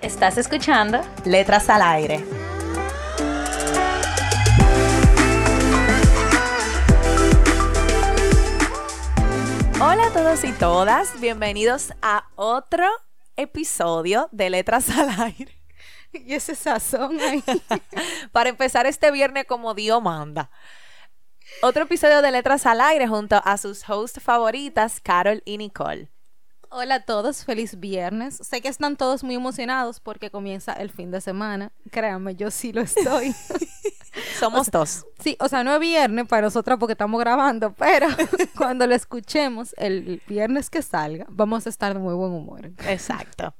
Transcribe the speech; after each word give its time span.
¿Estás 0.00 0.38
escuchando? 0.38 1.00
Letras 1.24 1.68
al 1.68 1.82
aire. 1.82 2.24
Hola 9.80 10.06
a 10.06 10.12
todos 10.12 10.44
y 10.44 10.52
todas, 10.52 11.20
bienvenidos 11.20 11.92
a 12.00 12.28
otro 12.36 12.86
episodio 13.34 14.28
de 14.30 14.50
Letras 14.50 14.88
al 14.96 15.20
Aire. 15.20 15.60
Y 16.12 16.34
ese 16.34 16.54
sazón 16.54 17.18
ahí. 17.18 17.42
Para 18.32 18.50
empezar 18.50 18.86
este 18.86 19.10
viernes 19.10 19.46
como 19.46 19.74
Dios 19.74 20.00
manda. 20.00 20.48
Otro 21.60 21.82
episodio 21.82 22.22
de 22.22 22.30
Letras 22.30 22.66
al 22.66 22.80
Aire 22.80 23.08
junto 23.08 23.42
a 23.44 23.58
sus 23.58 23.88
hosts 23.90 24.22
favoritas, 24.22 25.00
Carol 25.00 25.42
y 25.44 25.58
Nicole. 25.58 26.08
Hola 26.70 26.96
a 26.96 27.00
todos, 27.00 27.44
feliz 27.44 27.80
viernes. 27.80 28.36
Sé 28.42 28.60
que 28.60 28.68
están 28.68 28.96
todos 28.96 29.24
muy 29.24 29.34
emocionados 29.34 30.00
porque 30.00 30.30
comienza 30.30 30.74
el 30.74 30.90
fin 30.90 31.10
de 31.10 31.22
semana. 31.22 31.72
Créanme, 31.90 32.34
yo 32.34 32.50
sí 32.50 32.74
lo 32.74 32.82
estoy. 32.82 33.34
Somos 34.38 34.70
dos. 34.70 35.06
Sí, 35.18 35.36
o 35.40 35.48
sea, 35.48 35.64
no 35.64 35.72
es 35.72 35.80
viernes 35.80 36.28
para 36.28 36.42
nosotros 36.42 36.78
porque 36.78 36.92
estamos 36.92 37.18
grabando, 37.20 37.72
pero 37.72 38.06
cuando 38.56 38.86
lo 38.86 38.94
escuchemos 38.94 39.74
el 39.78 40.22
viernes 40.28 40.68
que 40.68 40.82
salga, 40.82 41.24
vamos 41.30 41.66
a 41.66 41.70
estar 41.70 41.94
de 41.94 42.00
muy 42.00 42.12
buen 42.12 42.32
humor. 42.32 42.66
Exacto. 42.86 43.54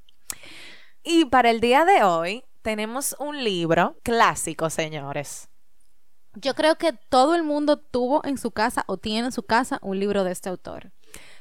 Y 1.02 1.24
para 1.24 1.48
el 1.48 1.60
día 1.60 1.86
de 1.86 2.02
hoy 2.02 2.44
tenemos 2.60 3.16
un 3.18 3.42
libro 3.42 3.96
clásico, 4.02 4.68
señores. 4.68 5.48
Yo 6.34 6.54
creo 6.54 6.76
que 6.76 6.92
todo 6.92 7.34
el 7.34 7.42
mundo 7.42 7.78
tuvo 7.78 8.20
en 8.26 8.36
su 8.36 8.50
casa 8.50 8.84
o 8.86 8.98
tiene 8.98 9.28
en 9.28 9.32
su 9.32 9.44
casa 9.44 9.78
un 9.80 9.98
libro 9.98 10.24
de 10.24 10.32
este 10.32 10.50
autor. 10.50 10.92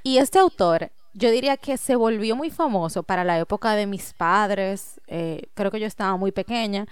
Y 0.01 0.19
este 0.19 0.39
autor, 0.39 0.91
yo 1.17 1.31
diría 1.31 1.57
que 1.57 1.77
se 1.77 1.95
volvió 1.95 2.35
muy 2.35 2.51
famoso 2.51 3.01
para 3.01 3.23
la 3.23 3.39
época 3.39 3.73
de 3.75 3.87
mis 3.87 4.13
padres. 4.13 5.01
eh, 5.07 5.49
creo 5.55 5.71
que 5.71 5.79
yo 5.79 5.87
estaba 5.87 6.15
muy 6.15 6.31
pequeña, 6.31 6.85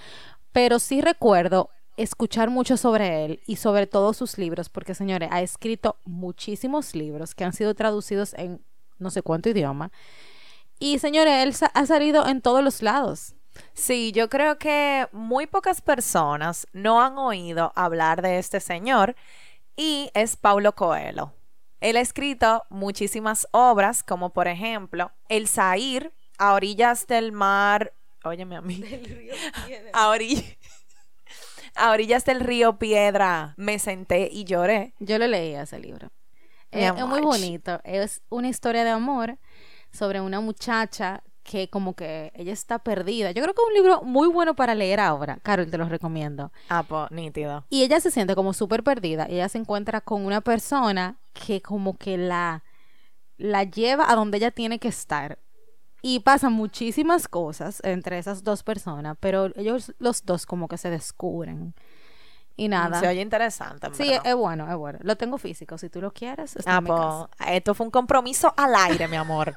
pero 0.52 0.80
sí 0.80 1.00
recuerdo 1.02 1.70
escuchar 1.95 2.50
mucho 2.50 2.76
sobre 2.76 3.26
él 3.26 3.40
y 3.46 3.58
sobre 3.58 3.86
todos 3.88 4.18
sus 4.18 4.38
libros, 4.38 4.70
porque 4.70 4.96
señores, 4.96 5.30
ha 5.31 5.42
escrito 5.42 5.98
muchísimos 6.06 6.96
libros 6.96 7.36
que 7.36 7.44
han 7.44 7.53
sido 7.53 7.76
traducidos 7.76 8.34
en 8.34 8.62
no 8.98 9.12
sé 9.12 9.22
cuánto 9.22 9.50
idioma. 9.50 9.92
Y 10.80 11.00
señores, 11.00 11.62
él 11.62 11.70
ha 11.73 11.86
salido 11.86 12.28
en 12.28 12.42
todos 12.42 12.64
los 12.64 12.81
lados. 12.81 13.36
Sí, 13.73 14.12
yo 14.12 14.30
creo 14.30 14.58
que 14.58 15.08
muy 15.12 15.46
pocas 15.48 15.81
personas 15.81 16.68
no 16.73 17.02
han 17.02 17.18
oído 17.18 17.72
hablar 17.76 18.22
de 18.22 18.40
este 18.40 18.59
señor 18.59 19.16
y 19.78 20.09
es 20.14 20.36
Paulo 20.36 20.73
Coelho. 20.73 21.31
Él 21.86 21.97
ha 21.97 22.02
escrito 22.02 22.64
muchísimas 22.69 23.47
obras, 23.52 24.02
como 24.03 24.31
por 24.31 24.47
ejemplo 24.47 25.12
El 25.29 25.47
Zair, 25.47 26.12
a 26.40 26.53
orillas 26.53 27.06
del 27.07 27.31
mar. 27.31 27.94
Óyeme 28.23 28.56
a 28.56 28.62
mí. 28.62 28.84
A, 29.94 30.09
ori- 30.09 30.57
a 31.75 31.91
orillas 31.91 32.25
del 32.25 32.40
río 32.40 32.79
Piedra 32.79 33.53
me 33.57 33.78
senté 33.79 34.29
y 34.31 34.45
lloré. 34.45 34.94
Yo 35.00 35.19
lo 35.19 35.28
leí 35.28 35.53
ese 35.53 35.79
libro. 35.79 36.09
Eh, 36.72 36.91
es 36.95 37.06
muy 37.06 37.22
bonito. 37.22 37.79
Es 37.84 38.22
una 38.29 38.47
historia 38.50 38.84
de 38.84 38.90
amor 38.90 39.38
sobre 39.91 40.22
una 40.22 40.41
muchacha 40.41 41.22
que 41.44 41.69
como 41.69 41.95
que 41.95 42.31
ella 42.34 42.51
está 42.53 42.79
perdida. 42.79 43.29
Yo 43.31 43.44
creo 43.44 43.53
que 43.53 43.62
es 43.62 43.68
un 43.68 43.74
libro 43.75 44.01
muy 44.01 44.28
bueno 44.28 44.56
para 44.56 44.74
leer 44.74 45.00
ahora. 45.00 45.38
Carol, 45.44 45.69
te 45.69 45.78
lo 45.78 45.88
recomiendo. 45.88 46.51
Ah, 46.69 46.81
pues, 46.81 47.12
nítido. 47.12 47.66
Y 47.69 47.84
ella 47.84 48.00
se 48.00 48.09
siente 48.09 48.34
como 48.34 48.53
súper 48.53 48.84
perdida. 48.84 49.28
Ella 49.29 49.47
se 49.50 49.59
encuentra 49.59 50.01
con 50.01 50.25
una 50.25 50.41
persona 50.41 51.19
que 51.46 51.62
como 51.62 51.97
que 51.97 52.18
la, 52.18 52.63
la 53.38 53.63
lleva 53.63 54.09
a 54.09 54.16
donde 54.16 54.38
ella 54.38 54.51
tiene 54.51 54.79
que 54.79 54.88
estar. 54.88 55.38
Y 56.01 56.19
pasan 56.19 56.53
muchísimas 56.53 57.28
cosas 57.28 57.81
entre 57.84 58.19
esas 58.19 58.44
dos 58.44 58.62
personas, 58.63 59.18
pero 59.19 59.47
ellos 59.56 59.94
los 60.00 60.24
dos 60.24 60.45
como 60.45 60.68
que 60.68 60.78
se 60.78 60.90
descubren. 60.90 61.74
Y 62.56 62.68
nada. 62.69 63.00
Se 63.00 63.07
oye 63.07 63.22
interesante. 63.22 63.88
Sí, 63.94 64.09
verdad. 64.09 64.22
es 64.28 64.35
bueno, 64.35 64.69
es 64.72 64.78
bueno. 64.78 65.00
Lo 65.01 65.16
tengo 65.18 65.38
físico, 65.38 65.78
si 65.78 65.90
tú 65.90 66.00
lo 66.01 66.13
quieres. 66.13 66.56
está 66.56 66.75
Ah, 66.75 66.78
en 66.78 66.84
mi 66.85 66.90
casa. 66.91 67.29
pues, 67.38 67.50
esto 67.50 67.74
fue 67.74 67.85
un 67.88 67.91
compromiso 67.91 68.53
al 68.56 68.74
aire, 68.75 69.07
mi 69.09 69.18
amor, 69.18 69.56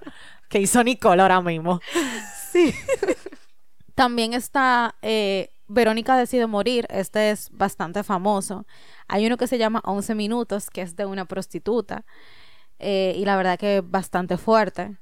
que 0.49 0.59
hizo 0.59 0.83
Nicole 0.83 1.23
ahora 1.23 1.41
mismo. 1.43 1.81
También 3.95 4.33
está 4.35 4.95
eh, 5.03 5.51
Verónica 5.69 6.17
decide 6.17 6.47
morir. 6.47 6.87
Este 6.91 7.31
es 7.31 7.51
bastante 7.53 8.03
famoso. 8.03 8.67
Hay 9.09 9.27
uno 9.27 9.37
que 9.37 9.47
se 9.47 9.59
llama 9.59 9.83
11 9.85 10.15
minutos, 10.15 10.71
que 10.71 10.83
es 10.83 10.97
de 10.97 11.07
una 11.07 11.25
prostituta. 11.27 12.05
eh, 12.79 13.15
y 13.17 13.25
la 13.25 13.37
verdad 13.37 13.59
que 13.59 13.79
es 13.79 13.91
bastante 13.91 14.37
fuerte. 14.39 14.99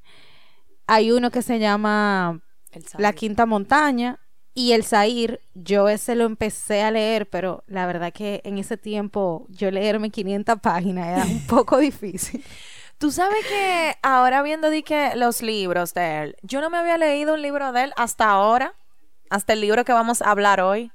Hay 0.86 1.10
uno 1.12 1.30
que 1.30 1.42
se 1.42 1.58
llama 1.58 2.40
La 2.98 3.12
Quinta 3.12 3.46
Montaña. 3.46 4.18
Y 4.54 4.72
el 4.72 4.84
Zair, 4.84 5.42
yo 5.52 5.88
ese 5.90 6.14
lo 6.14 6.24
empecé 6.24 6.82
a 6.82 6.90
leer, 6.90 7.28
pero 7.28 7.62
la 7.66 7.86
verdad 7.86 8.10
que 8.12 8.40
en 8.44 8.56
ese 8.56 8.78
tiempo 8.78 9.44
yo 9.50 9.70
leerme 9.70 10.08
500 10.10 10.60
páginas 10.60 11.08
era 11.08 11.24
un 11.26 11.46
poco 11.46 11.76
difícil. 11.78 12.42
Tú 12.98 13.10
sabes 13.12 13.44
que 13.46 13.96
ahora 14.02 14.40
viendo 14.42 14.70
di 14.70 14.82
que 14.82 15.14
los 15.16 15.42
libros 15.42 15.92
de 15.92 16.22
él, 16.22 16.36
yo 16.42 16.62
no 16.62 16.70
me 16.70 16.78
había 16.78 16.96
leído 16.96 17.34
un 17.34 17.42
libro 17.42 17.70
de 17.72 17.84
él 17.84 17.92
hasta 17.96 18.30
ahora, 18.30 18.74
hasta 19.30 19.52
el 19.52 19.60
libro 19.60 19.84
que 19.84 19.92
vamos 19.92 20.22
a 20.22 20.30
hablar 20.30 20.60
hoy. 20.60 20.92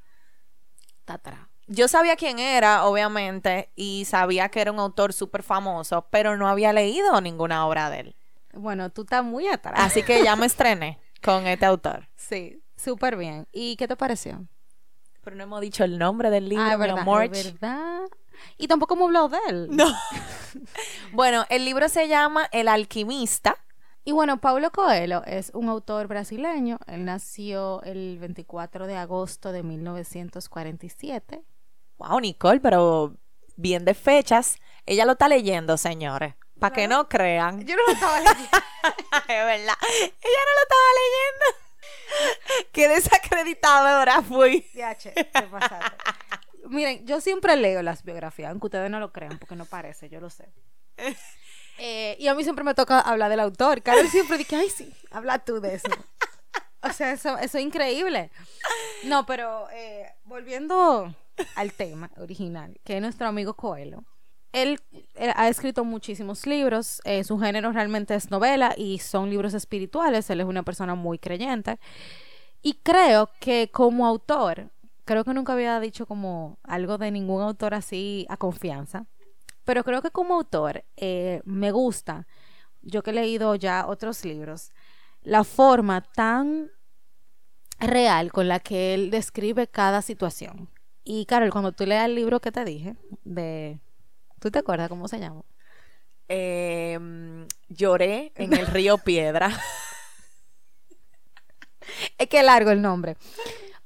Atrás. 1.08 1.40
Yo 1.68 1.88
sabía 1.88 2.16
quién 2.16 2.40
era, 2.40 2.86
obviamente, 2.86 3.70
y 3.76 4.06
sabía 4.06 4.50
que 4.50 4.62
era 4.62 4.72
un 4.72 4.80
autor 4.80 5.14
súper 5.14 5.44
famoso, 5.44 6.08
pero 6.10 6.38
no 6.38 6.48
había 6.48 6.74
leído 6.74 7.20
ninguna 7.22 7.66
obra 7.66 7.90
de 7.90 8.00
él. 8.00 8.16
Bueno, 8.54 8.90
tú 8.90 9.04
estás 9.04 9.24
muy 9.24 9.48
atrás. 9.48 9.76
Así 9.78 10.04
que 10.04 10.24
ya 10.24 10.36
me 10.36 10.46
estrené 10.46 11.00
con 11.24 11.48
este 11.48 11.66
autor. 11.66 12.08
Sí, 12.16 12.64
súper 12.78 13.18
bien. 13.18 13.46
¿Y 13.52 13.76
qué 13.76 13.90
te 13.90 13.98
pareció? 13.98 14.48
Pero 15.22 15.36
no 15.36 15.44
hemos 15.44 15.60
dicho 15.60 15.84
el 15.84 15.98
nombre 15.98 16.30
del 16.30 16.48
libro, 16.48 16.64
ah, 16.64 16.78
mi 16.78 16.82
verdad, 16.82 17.00
amor. 17.00 17.24
es 17.24 17.60
verdad. 17.60 18.02
Y 18.58 18.68
tampoco 18.68 18.94
hemos 18.94 19.08
hablado 19.08 19.30
de 19.30 19.38
él. 19.50 19.68
No. 19.70 19.94
bueno, 21.12 21.46
el 21.50 21.66
libro 21.66 21.90
se 21.90 22.08
llama 22.08 22.48
El 22.54 22.70
alquimista. 22.70 23.58
Y 24.04 24.14
bueno, 24.14 24.42
Paulo 24.42 24.72
Coelho 24.72 25.24
es 25.26 25.52
un 25.54 25.70
autor 25.70 26.08
brasileño. 26.08 26.80
Él 26.88 27.06
nació 27.06 27.84
el 27.84 28.18
24 28.20 28.88
de 28.88 28.98
agosto 28.98 29.52
de 29.52 29.62
1947. 29.62 31.44
Wow, 31.98 32.20
Nicole, 32.20 32.60
pero 32.60 33.16
bien 33.58 33.86
de 33.86 33.94
fechas. 33.94 34.58
Ella 34.88 35.06
lo 35.06 35.12
está 35.12 35.28
leyendo, 35.28 35.78
señores. 35.78 36.34
Para 36.60 36.74
que 36.74 36.88
no 36.88 37.08
crean. 37.08 37.66
Yo 37.66 37.76
no 37.76 37.84
lo 37.86 37.94
estaba 37.94 38.20
leyendo. 38.20 38.42
es 39.16 39.28
verdad. 39.28 39.78
Ella 40.02 40.42
no 40.46 40.54
lo 40.56 40.62
estaba 40.64 40.90
leyendo. 41.02 41.62
Qué 42.72 42.88
desacreditadora 42.88 44.22
fui. 44.24 44.68
DH, 44.74 45.14
te 45.14 45.42
pasaste. 45.44 45.98
Miren, 46.70 47.06
yo 47.06 47.22
siempre 47.22 47.56
leo 47.56 47.82
las 47.82 48.04
biografías, 48.04 48.52
aunque 48.52 48.68
ustedes 48.68 48.90
no 48.90 49.00
lo 49.00 49.12
crean, 49.12 49.38
porque 49.38 49.56
no 49.56 49.66
parece, 49.66 50.10
yo 50.10 50.20
lo 50.20 50.30
sé. 50.30 50.52
Eh, 51.78 52.16
y 52.20 52.28
a 52.28 52.36
mí 52.36 52.44
siempre 52.44 52.64
me 52.64 52.74
toca 52.74 53.00
hablar 53.00 53.30
del 53.30 53.40
autor. 53.40 53.82
Carol 53.82 54.08
siempre 54.10 54.38
dice, 54.38 54.56
ay, 54.56 54.70
sí, 54.70 54.94
habla 55.12 55.40
tú 55.40 55.60
de 55.60 55.76
eso. 55.76 55.90
O 56.84 56.92
sea, 56.94 57.12
eso, 57.12 57.38
eso 57.38 57.58
es 57.58 57.64
increíble. 57.64 58.32
No, 59.04 59.26
pero 59.26 59.68
eh, 59.72 60.08
volviendo 60.24 61.14
al 61.56 61.74
tema 61.74 62.12
original, 62.18 62.80
que 62.84 62.96
es 62.98 63.02
nuestro 63.02 63.28
amigo 63.28 63.54
Coelho. 63.54 64.04
Él, 64.52 64.80
él 65.16 65.32
ha 65.36 65.48
escrito 65.48 65.86
muchísimos 65.86 66.46
libros, 66.46 67.02
eh, 67.06 67.24
su 67.24 67.40
género 67.40 67.72
realmente 67.72 68.16
es 68.16 68.32
novela 68.32 68.74
y 68.76 69.00
son 69.00 69.30
libros 69.30 69.54
espirituales, 69.54 70.30
él 70.30 70.42
es 70.42 70.46
una 70.46 70.64
persona 70.64 70.94
muy 70.96 71.20
creyente. 71.20 71.80
Y 72.62 72.74
creo 72.84 73.30
que 73.40 73.70
como 73.72 74.06
autor, 74.06 74.70
creo 75.06 75.24
que 75.24 75.34
nunca 75.34 75.54
había 75.54 75.80
dicho 75.80 76.06
como 76.06 76.58
algo 76.64 76.98
de 76.98 77.12
ningún 77.12 77.42
autor 77.42 77.74
así 77.74 78.26
a 78.30 78.38
confianza, 78.38 79.06
pero 79.64 79.84
creo 79.84 80.02
que 80.02 80.12
como 80.12 80.36
autor 80.36 80.84
eh, 80.98 81.42
me 81.46 81.72
gusta, 81.72 82.28
yo 82.82 83.04
que 83.04 83.12
he 83.12 83.14
leído 83.14 83.56
ya 83.56 83.86
otros 83.88 84.26
libros, 84.26 84.72
la 85.22 85.44
forma 85.44 86.02
tan 86.02 86.72
real 87.80 88.32
con 88.32 88.48
la 88.48 88.60
que 88.60 88.94
él 88.94 89.12
describe 89.12 89.68
cada 89.68 90.02
situación. 90.02 90.70
Y 91.04 91.26
Carol, 91.26 91.52
cuando 91.52 91.72
tú 91.72 91.86
leas 91.86 92.06
el 92.06 92.16
libro 92.16 92.40
que 92.40 92.52
te 92.52 92.64
dije, 92.64 92.96
de... 93.24 93.80
¿Tú 94.40 94.50
te 94.50 94.60
acuerdas 94.60 94.90
cómo 94.90 95.08
se 95.08 95.20
llama? 95.20 95.44
Eh, 96.28 96.98
lloré 97.70 98.32
en 98.36 98.54
el 98.54 98.66
río 98.68 98.98
Piedra. 98.98 99.52
es 102.18 102.28
que 102.28 102.42
largo 102.42 102.72
el 102.72 102.82
nombre. 102.82 103.18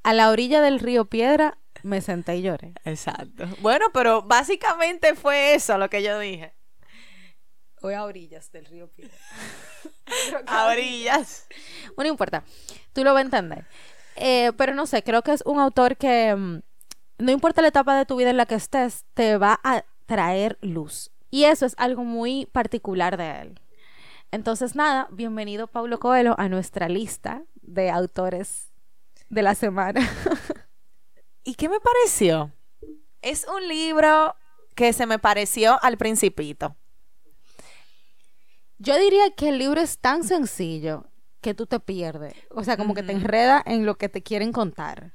A 0.04 0.14
la 0.14 0.30
orilla 0.30 0.62
del 0.62 0.80
río 0.80 1.06
Piedra 1.06 1.58
me 1.86 2.02
senté 2.02 2.38
y 2.38 2.42
lloré. 2.42 2.74
Exacto. 2.84 3.46
Bueno, 3.62 3.86
pero 3.94 4.24
básicamente 4.24 5.16
fue 5.16 5.54
eso 5.54 5.78
lo 5.78 5.90
que 5.90 6.02
yo 6.02 6.18
dije. 6.20 6.54
O 7.82 7.90
a 7.90 8.04
orillas 8.04 8.52
del 8.52 8.66
río 8.66 8.90
Piedra. 8.90 9.16
a 10.48 10.66
orillas. 10.66 11.48
Bueno, 11.96 12.10
no 12.10 12.14
importa. 12.14 12.44
Tú 12.94 13.04
lo 13.04 13.14
vas 13.14 13.22
a 13.22 13.26
entender. 13.26 13.66
Eh, 14.16 14.52
pero 14.58 14.74
no 14.74 14.88
sé, 14.88 15.04
creo 15.04 15.22
que 15.22 15.34
es 15.34 15.44
un 15.46 15.60
autor 15.60 15.96
que 15.96 16.36
mm, 16.36 16.62
no 17.20 17.32
importa 17.32 17.62
la 17.62 17.68
etapa 17.68 17.96
de 17.96 18.06
tu 18.06 18.16
vida 18.16 18.32
en 18.32 18.38
la 18.38 18.48
que 18.48 18.56
estés, 18.56 19.06
te 19.14 19.38
va 19.38 19.60
a 19.64 19.86
traer 20.08 20.58
luz. 20.62 21.12
Y 21.30 21.44
eso 21.44 21.68
es 21.68 21.76
algo 21.78 22.04
muy 22.04 22.48
particular 22.48 23.18
de 23.18 23.42
él. 23.42 23.60
Entonces, 24.32 24.76
nada, 24.76 25.08
bienvenido 25.12 25.68
Pablo 25.68 26.00
Coelho 26.00 26.34
a 26.40 26.50
nuestra 26.50 26.90
lista 26.90 27.44
de 27.62 27.92
autores 27.92 28.70
de 29.30 29.44
la 29.44 29.54
semana. 29.54 30.02
¿Y 31.46 31.54
qué 31.54 31.70
me 31.70 31.80
pareció? 31.80 32.52
Es 33.22 33.46
un 33.48 33.68
libro 33.68 34.36
que 34.76 34.92
se 34.92 35.06
me 35.06 35.20
pareció 35.20 35.82
al 35.84 35.96
principito. 35.96 36.76
Yo 38.80 38.98
diría 38.98 39.32
que 39.32 39.50
el 39.50 39.60
libro 39.60 39.80
es 39.80 40.00
tan 40.00 40.24
sencillo 40.24 41.06
que 41.42 41.54
tú 41.54 41.68
te 41.68 41.80
pierdes. 41.80 42.34
O 42.50 42.64
sea, 42.64 42.76
como 42.76 42.96
que 42.96 43.04
te 43.04 43.14
enreda 43.14 43.62
en 43.66 43.86
lo 43.86 43.96
que 43.96 44.10
te 44.10 44.24
quieren 44.24 44.52
contar. 44.52 45.14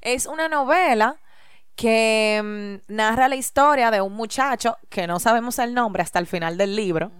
Es 0.00 0.26
una 0.26 0.48
novela 0.48 1.18
que 1.74 2.80
mm, 2.88 2.94
narra 2.94 3.28
la 3.28 3.34
historia 3.34 3.90
de 3.90 4.00
un 4.00 4.12
muchacho 4.12 4.78
que 4.88 5.08
no 5.08 5.18
sabemos 5.18 5.58
el 5.58 5.74
nombre 5.74 6.02
hasta 6.02 6.20
el 6.20 6.28
final 6.28 6.56
del 6.56 6.76
libro. 6.76 7.10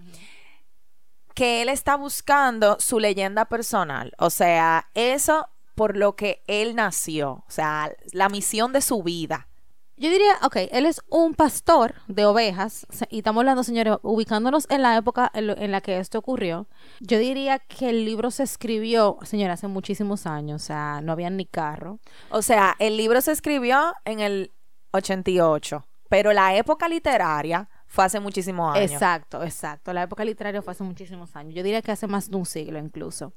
Que 1.35 1.61
él 1.61 1.67
está 1.67 1.97
buscando 1.97 2.77
su 2.79 2.99
leyenda 2.99 3.45
personal. 3.45 4.13
O 4.17 4.29
sea, 4.29 4.89
eso 4.93 5.49
por 5.75 5.97
lo 5.97 6.15
que 6.15 6.43
él 6.47 6.75
nació. 6.75 7.43
O 7.47 7.51
sea, 7.51 7.91
la 8.11 8.29
misión 8.29 8.73
de 8.73 8.81
su 8.81 9.03
vida. 9.03 9.47
Yo 9.95 10.09
diría, 10.09 10.33
ok, 10.41 10.57
él 10.71 10.87
es 10.87 11.01
un 11.07 11.35
pastor 11.35 11.93
de 12.07 12.25
ovejas, 12.25 12.87
y 13.09 13.19
estamos 13.19 13.41
hablando, 13.41 13.63
señores, 13.63 13.97
ubicándonos 14.01 14.65
en 14.71 14.81
la 14.81 14.97
época 14.97 15.31
en, 15.35 15.71
la 15.71 15.81
que 15.81 15.99
esto 15.99 16.17
ocurrió. 16.17 16.67
Yo 16.99 17.19
diría 17.19 17.59
que 17.59 17.89
el 17.89 18.03
libro 18.03 18.31
se 18.31 18.41
escribió, 18.41 19.19
señora, 19.21 19.53
hace 19.53 19.67
muchísimos 19.67 20.25
años, 20.25 20.63
o 20.63 20.65
sea, 20.65 20.99
no 21.01 21.11
había 21.11 21.29
ni 21.29 21.45
carro. 21.45 21.99
O 22.31 22.41
sea, 22.41 22.75
el 22.79 22.97
libro 22.97 23.21
se 23.21 23.31
escribió 23.31 23.93
en 24.03 24.19
el 24.19 24.51
88, 24.93 25.85
pero 26.09 26.33
la 26.33 26.55
época 26.55 26.89
literaria 26.89 27.69
fue 27.85 28.03
hace 28.03 28.19
muchísimos 28.19 28.75
años. 28.75 28.91
Exacto, 28.91 29.43
exacto. 29.43 29.93
La 29.93 30.01
época 30.01 30.25
literaria 30.25 30.63
fue 30.63 30.71
hace 30.71 30.83
muchísimos 30.83 31.35
años. 31.35 31.53
Yo 31.53 31.61
diría 31.61 31.83
que 31.83 31.91
hace 31.91 32.07
más 32.07 32.31
de 32.31 32.35
un 32.35 32.47
siglo 32.47 32.79
incluso. 32.79 33.33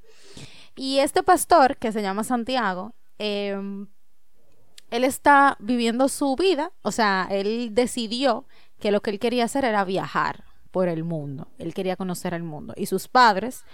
Y 0.76 0.98
este 0.98 1.22
pastor, 1.22 1.78
que 1.78 1.90
se 1.90 2.02
llama 2.02 2.22
Santiago, 2.22 2.92
eh, 3.18 3.58
él 4.90 5.04
está 5.04 5.56
viviendo 5.58 6.08
su 6.08 6.36
vida, 6.36 6.70
o 6.82 6.92
sea, 6.92 7.26
él 7.30 7.70
decidió 7.74 8.44
que 8.78 8.90
lo 8.90 9.00
que 9.00 9.10
él 9.10 9.18
quería 9.18 9.44
hacer 9.44 9.64
era 9.64 9.84
viajar 9.84 10.44
por 10.70 10.88
el 10.88 11.04
mundo, 11.04 11.48
él 11.58 11.74
quería 11.74 11.96
conocer 11.96 12.34
el 12.34 12.42
mundo. 12.42 12.74
Y 12.76 12.86
sus 12.86 13.08
padres 13.08 13.64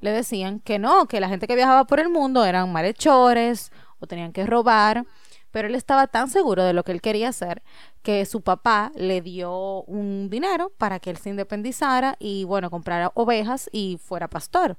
le 0.00 0.10
decían 0.10 0.60
que 0.60 0.78
no, 0.78 1.06
que 1.06 1.20
la 1.20 1.28
gente 1.28 1.46
que 1.46 1.54
viajaba 1.54 1.84
por 1.84 2.00
el 2.00 2.08
mundo 2.08 2.44
eran 2.44 2.72
malhechores 2.72 3.70
o 4.00 4.06
tenían 4.06 4.32
que 4.32 4.46
robar, 4.46 5.04
pero 5.50 5.68
él 5.68 5.74
estaba 5.74 6.06
tan 6.06 6.28
seguro 6.28 6.64
de 6.64 6.72
lo 6.72 6.84
que 6.84 6.92
él 6.92 7.00
quería 7.00 7.28
hacer 7.28 7.62
que 8.02 8.26
su 8.26 8.42
papá 8.42 8.92
le 8.94 9.20
dio 9.20 9.82
un 9.84 10.28
dinero 10.30 10.72
para 10.76 11.00
que 11.00 11.10
él 11.10 11.16
se 11.16 11.30
independizara 11.30 12.16
y 12.18 12.44
bueno, 12.44 12.70
comprara 12.70 13.10
ovejas 13.14 13.68
y 13.72 13.98
fuera 14.02 14.28
pastor. 14.28 14.76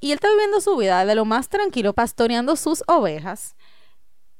Y 0.00 0.12
él 0.12 0.16
está 0.16 0.28
viviendo 0.28 0.60
su 0.60 0.76
vida 0.76 1.04
de 1.04 1.14
lo 1.14 1.24
más 1.24 1.48
tranquilo, 1.48 1.92
pastoreando 1.92 2.56
sus 2.56 2.84
ovejas 2.86 3.56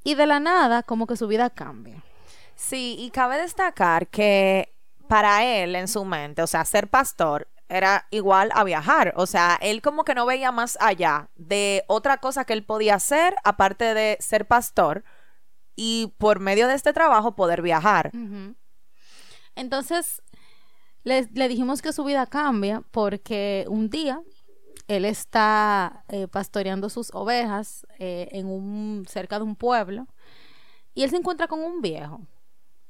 y 0.04 0.14
de 0.14 0.26
la 0.26 0.40
nada 0.40 0.82
como 0.82 1.06
que 1.06 1.16
su 1.16 1.26
vida 1.26 1.50
cambia. 1.50 2.02
Sí, 2.54 2.96
y 2.98 3.10
cabe 3.10 3.38
destacar 3.38 4.08
que 4.08 4.74
para 5.08 5.44
él 5.44 5.74
en 5.74 5.88
su 5.88 6.04
mente, 6.04 6.42
o 6.42 6.46
sea, 6.46 6.64
ser 6.64 6.88
pastor 6.88 7.48
era 7.68 8.06
igual 8.10 8.50
a 8.54 8.64
viajar, 8.64 9.12
o 9.16 9.26
sea, 9.26 9.58
él 9.60 9.82
como 9.82 10.04
que 10.04 10.14
no 10.14 10.24
veía 10.24 10.52
más 10.52 10.78
allá 10.80 11.28
de 11.36 11.84
otra 11.86 12.18
cosa 12.18 12.44
que 12.44 12.54
él 12.54 12.64
podía 12.64 12.94
hacer 12.94 13.34
aparte 13.44 13.92
de 13.94 14.16
ser 14.20 14.46
pastor 14.46 15.04
y 15.76 16.14
por 16.18 16.40
medio 16.40 16.66
de 16.66 16.74
este 16.74 16.92
trabajo 16.92 17.36
poder 17.36 17.62
viajar. 17.62 18.10
Entonces, 19.54 20.22
le, 21.04 21.28
le 21.32 21.48
dijimos 21.48 21.82
que 21.82 21.92
su 21.92 22.04
vida 22.04 22.26
cambia 22.26 22.82
porque 22.90 23.66
un 23.68 23.90
día 23.90 24.22
él 24.88 25.04
está 25.04 26.04
eh, 26.08 26.26
pastoreando 26.26 26.88
sus 26.88 27.14
ovejas 27.14 27.86
eh, 27.98 28.28
en 28.32 28.46
un, 28.46 29.04
cerca 29.08 29.38
de 29.38 29.44
un 29.44 29.54
pueblo 29.54 30.06
y 30.94 31.02
él 31.02 31.10
se 31.10 31.16
encuentra 31.16 31.46
con 31.46 31.60
un 31.60 31.80
viejo 31.80 32.22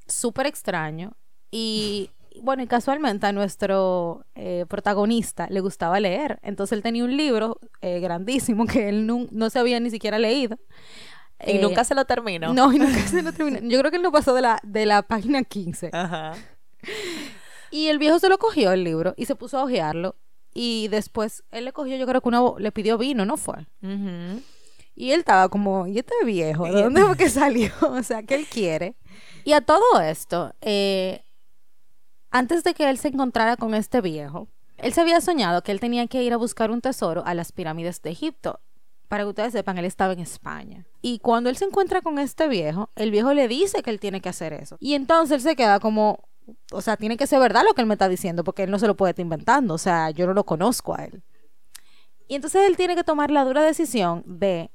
súper 0.06 0.46
extraño 0.46 1.16
y 1.50 2.10
bueno, 2.40 2.62
y 2.62 2.68
casualmente 2.68 3.26
a 3.26 3.32
nuestro 3.32 4.24
eh, 4.36 4.64
protagonista 4.68 5.48
le 5.50 5.60
gustaba 5.60 5.98
leer, 5.98 6.38
entonces 6.42 6.76
él 6.76 6.82
tenía 6.82 7.04
un 7.04 7.16
libro 7.16 7.58
grandísimo 7.82 8.64
que 8.64 8.88
él 8.88 9.06
no, 9.06 9.26
no 9.32 9.50
se 9.50 9.58
había 9.58 9.80
ni 9.80 9.90
siquiera 9.90 10.18
leído. 10.18 10.56
Y 11.44 11.58
nunca 11.58 11.84
se 11.84 11.94
lo 11.94 12.04
terminó. 12.04 12.52
No, 12.52 12.72
y 12.72 12.78
nunca 12.78 12.98
se 13.06 13.22
lo 13.22 13.32
terminó. 13.32 13.60
Yo 13.60 13.78
creo 13.78 13.90
que 13.92 13.96
él 13.96 14.02
no 14.02 14.10
pasó 14.10 14.34
de 14.34 14.42
la, 14.42 14.60
de 14.64 14.86
la 14.86 15.02
página 15.02 15.44
15. 15.44 15.90
Ajá. 15.92 16.34
Y 17.70 17.88
el 17.88 17.98
viejo 17.98 18.18
se 18.18 18.28
lo 18.28 18.38
cogió 18.38 18.72
el 18.72 18.84
libro 18.84 19.14
y 19.16 19.26
se 19.26 19.34
puso 19.34 19.58
a 19.58 19.64
hojearlo 19.64 20.16
y 20.54 20.88
después 20.88 21.44
él 21.50 21.64
le 21.64 21.72
cogió, 21.72 21.96
yo 21.96 22.06
creo 22.06 22.20
que 22.20 22.28
una, 22.28 22.40
le 22.58 22.72
pidió 22.72 22.98
vino, 22.98 23.24
¿no 23.24 23.36
fue? 23.36 23.66
Y 24.94 25.12
él 25.12 25.20
estaba 25.20 25.48
como, 25.48 25.86
¿y 25.86 25.98
este 25.98 26.14
viejo? 26.24 26.64
¿De 26.64 26.82
dónde 26.82 27.04
fue 27.04 27.16
que 27.16 27.30
salió? 27.30 27.70
o 27.82 28.02
sea, 28.02 28.22
¿qué 28.22 28.34
él 28.34 28.46
quiere? 28.46 28.96
Y 29.44 29.52
a 29.52 29.60
todo 29.60 30.00
esto, 30.00 30.52
eh, 30.60 31.22
antes 32.30 32.64
de 32.64 32.74
que 32.74 32.90
él 32.90 32.98
se 32.98 33.08
encontrara 33.08 33.56
con 33.56 33.74
este 33.74 34.00
viejo, 34.00 34.48
él 34.76 34.92
se 34.92 35.00
había 35.00 35.20
soñado 35.20 35.62
que 35.62 35.72
él 35.72 35.80
tenía 35.80 36.06
que 36.06 36.22
ir 36.22 36.32
a 36.32 36.36
buscar 36.36 36.70
un 36.70 36.80
tesoro 36.80 37.22
a 37.26 37.34
las 37.34 37.52
pirámides 37.52 38.02
de 38.02 38.10
Egipto. 38.10 38.60
Para 39.08 39.22
que 39.22 39.30
ustedes 39.30 39.52
sepan, 39.52 39.78
él 39.78 39.86
estaba 39.86 40.12
en 40.12 40.20
España. 40.20 40.86
Y 41.00 41.18
cuando 41.20 41.48
él 41.48 41.56
se 41.56 41.64
encuentra 41.64 42.02
con 42.02 42.18
este 42.18 42.46
viejo, 42.46 42.90
el 42.94 43.10
viejo 43.10 43.32
le 43.32 43.48
dice 43.48 43.82
que 43.82 43.90
él 43.90 44.00
tiene 44.00 44.20
que 44.20 44.28
hacer 44.28 44.52
eso. 44.52 44.76
Y 44.80 44.94
entonces 44.94 45.36
él 45.36 45.40
se 45.40 45.56
queda 45.56 45.80
como, 45.80 46.27
o 46.72 46.80
sea, 46.80 46.96
tiene 46.96 47.16
que 47.16 47.26
ser 47.26 47.40
verdad 47.40 47.62
lo 47.64 47.74
que 47.74 47.82
él 47.82 47.86
me 47.86 47.94
está 47.94 48.08
diciendo, 48.08 48.44
porque 48.44 48.62
él 48.64 48.70
no 48.70 48.78
se 48.78 48.86
lo 48.86 48.96
puede 48.96 49.10
estar 49.10 49.22
inventando, 49.22 49.74
o 49.74 49.78
sea, 49.78 50.10
yo 50.10 50.26
no 50.26 50.34
lo 50.34 50.44
conozco 50.44 50.94
a 50.94 51.04
él. 51.04 51.22
Y 52.26 52.34
entonces 52.34 52.62
él 52.68 52.76
tiene 52.76 52.94
que 52.94 53.04
tomar 53.04 53.30
la 53.30 53.44
dura 53.44 53.62
decisión 53.62 54.22
de 54.26 54.70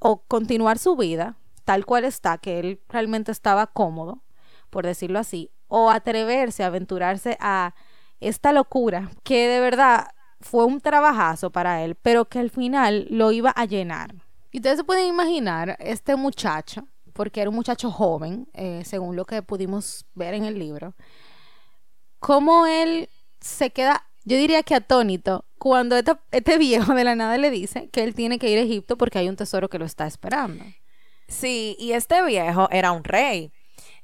o 0.00 0.22
continuar 0.22 0.78
su 0.78 0.96
vida 0.96 1.36
tal 1.64 1.84
cual 1.84 2.04
está, 2.04 2.38
que 2.38 2.60
él 2.60 2.80
realmente 2.88 3.32
estaba 3.32 3.66
cómodo, 3.66 4.22
por 4.70 4.86
decirlo 4.86 5.18
así, 5.18 5.50
o 5.66 5.90
atreverse 5.90 6.62
a 6.62 6.68
aventurarse 6.68 7.36
a 7.40 7.74
esta 8.20 8.52
locura 8.52 9.10
que 9.24 9.48
de 9.48 9.60
verdad 9.60 10.08
fue 10.40 10.64
un 10.64 10.80
trabajazo 10.80 11.50
para 11.50 11.82
él, 11.82 11.96
pero 11.96 12.26
que 12.26 12.38
al 12.38 12.50
final 12.50 13.08
lo 13.10 13.32
iba 13.32 13.50
a 13.50 13.64
llenar. 13.64 14.14
Y 14.52 14.58
ustedes 14.58 14.78
se 14.78 14.84
pueden 14.84 15.08
imaginar 15.08 15.76
este 15.80 16.14
muchacho 16.14 16.86
porque 17.16 17.40
era 17.40 17.50
un 17.50 17.56
muchacho 17.56 17.90
joven, 17.90 18.46
eh, 18.52 18.82
según 18.84 19.16
lo 19.16 19.24
que 19.24 19.42
pudimos 19.42 20.04
ver 20.14 20.34
en 20.34 20.44
el 20.44 20.58
libro, 20.58 20.94
cómo 22.18 22.66
él 22.66 23.08
se 23.40 23.70
queda, 23.70 24.06
yo 24.24 24.36
diría 24.36 24.62
que 24.62 24.74
atónito, 24.74 25.46
cuando 25.58 25.96
este, 25.96 26.12
este, 26.30 26.58
viejo 26.58 26.94
de 26.94 27.04
la 27.04 27.16
nada 27.16 27.38
le 27.38 27.50
dice 27.50 27.88
que 27.88 28.04
él 28.04 28.14
tiene 28.14 28.38
que 28.38 28.50
ir 28.50 28.58
a 28.58 28.62
Egipto 28.62 28.98
porque 28.98 29.18
hay 29.18 29.30
un 29.30 29.36
tesoro 29.36 29.68
que 29.68 29.78
lo 29.78 29.86
está 29.86 30.06
esperando. 30.06 30.62
Sí, 31.26 31.74
y 31.80 31.92
este 31.92 32.22
viejo 32.22 32.68
era 32.70 32.92
un 32.92 33.02
rey. 33.02 33.50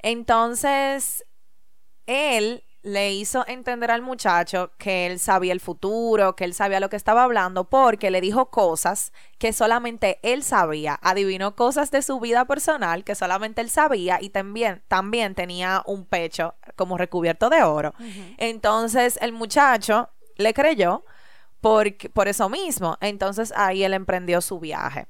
Entonces, 0.01 1.25
él 2.07 2.65
le 2.83 3.13
hizo 3.13 3.45
entender 3.47 3.91
al 3.93 4.03
muchacho 4.03 4.73
que 4.77 5.07
él 5.07 5.21
sabía 5.21 5.53
el 5.53 5.61
futuro, 5.61 6.35
que 6.35 6.45
él 6.45 6.53
sabía 6.53 6.81
lo 6.81 6.91
que 6.91 6.97
estaba 6.97 7.23
hablando, 7.23 7.65
porque 7.65 8.11
le 8.11 8.21
dijo 8.21 8.51
cosas 8.51 9.13
que 9.39 9.53
solamente 9.53 10.19
él 10.23 10.43
sabía, 10.43 10.99
adivinó 11.01 11.55
cosas 11.55 11.91
de 11.93 12.03
su 12.03 12.19
vida 12.19 12.45
personal 12.45 13.05
que 13.05 13.15
solamente 13.15 13.61
él 13.61 13.71
sabía 13.71 14.19
y 14.21 14.31
también, 14.31 14.83
también 14.89 15.35
tenía 15.35 15.83
un 15.87 16.05
pecho 16.05 16.57
como 16.75 16.99
recubierto 16.99 17.51
de 17.51 17.63
oro. 17.63 17.95
Entonces 18.39 19.19
el 19.23 19.33
muchacho 19.33 20.11
le 20.37 20.53
creyó 20.53 21.05
por, 21.61 21.87
por 22.13 22.27
eso 22.27 22.49
mismo. 22.49 22.99
Entonces 23.01 23.53
ahí 23.57 23.85
él 23.85 23.95
emprendió 23.95 24.41
su 24.41 24.59
viaje 24.59 25.07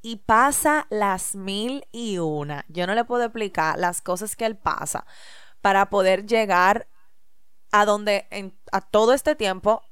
y 0.00 0.16
pasa 0.16 0.86
las 0.90 1.34
mil 1.34 1.84
y 1.90 2.18
una. 2.18 2.64
Yo 2.68 2.86
no 2.86 2.94
le 2.94 3.04
puedo 3.04 3.24
explicar 3.24 3.76
las 3.78 4.00
cosas 4.00 4.36
que 4.36 4.46
él 4.46 4.56
pasa 4.56 5.04
para 5.60 5.90
poder 5.90 6.26
llegar 6.26 6.86
a 7.76 7.84
donde 7.84 8.26
en, 8.30 8.58
a 8.72 8.80
todo 8.80 9.12
este 9.12 9.34
tiempo 9.34 9.82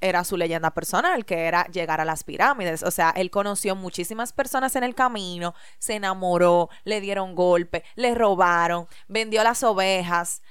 era 0.00 0.24
su 0.24 0.36
leyenda 0.36 0.72
personal, 0.72 1.24
que 1.24 1.44
era 1.46 1.66
llegar 1.66 2.00
a 2.00 2.04
las 2.04 2.24
pirámides. 2.24 2.82
O 2.82 2.90
sea, 2.90 3.10
él 3.10 3.30
conoció 3.30 3.76
muchísimas 3.76 4.32
personas 4.32 4.74
en 4.74 4.82
el 4.82 4.96
camino, 4.96 5.54
se 5.78 5.94
enamoró, 5.94 6.68
le 6.82 7.00
dieron 7.00 7.36
golpe, 7.36 7.84
le 7.94 8.16
robaron, 8.16 8.88
vendió 9.06 9.44
las 9.44 9.62
ovejas. 9.62 10.42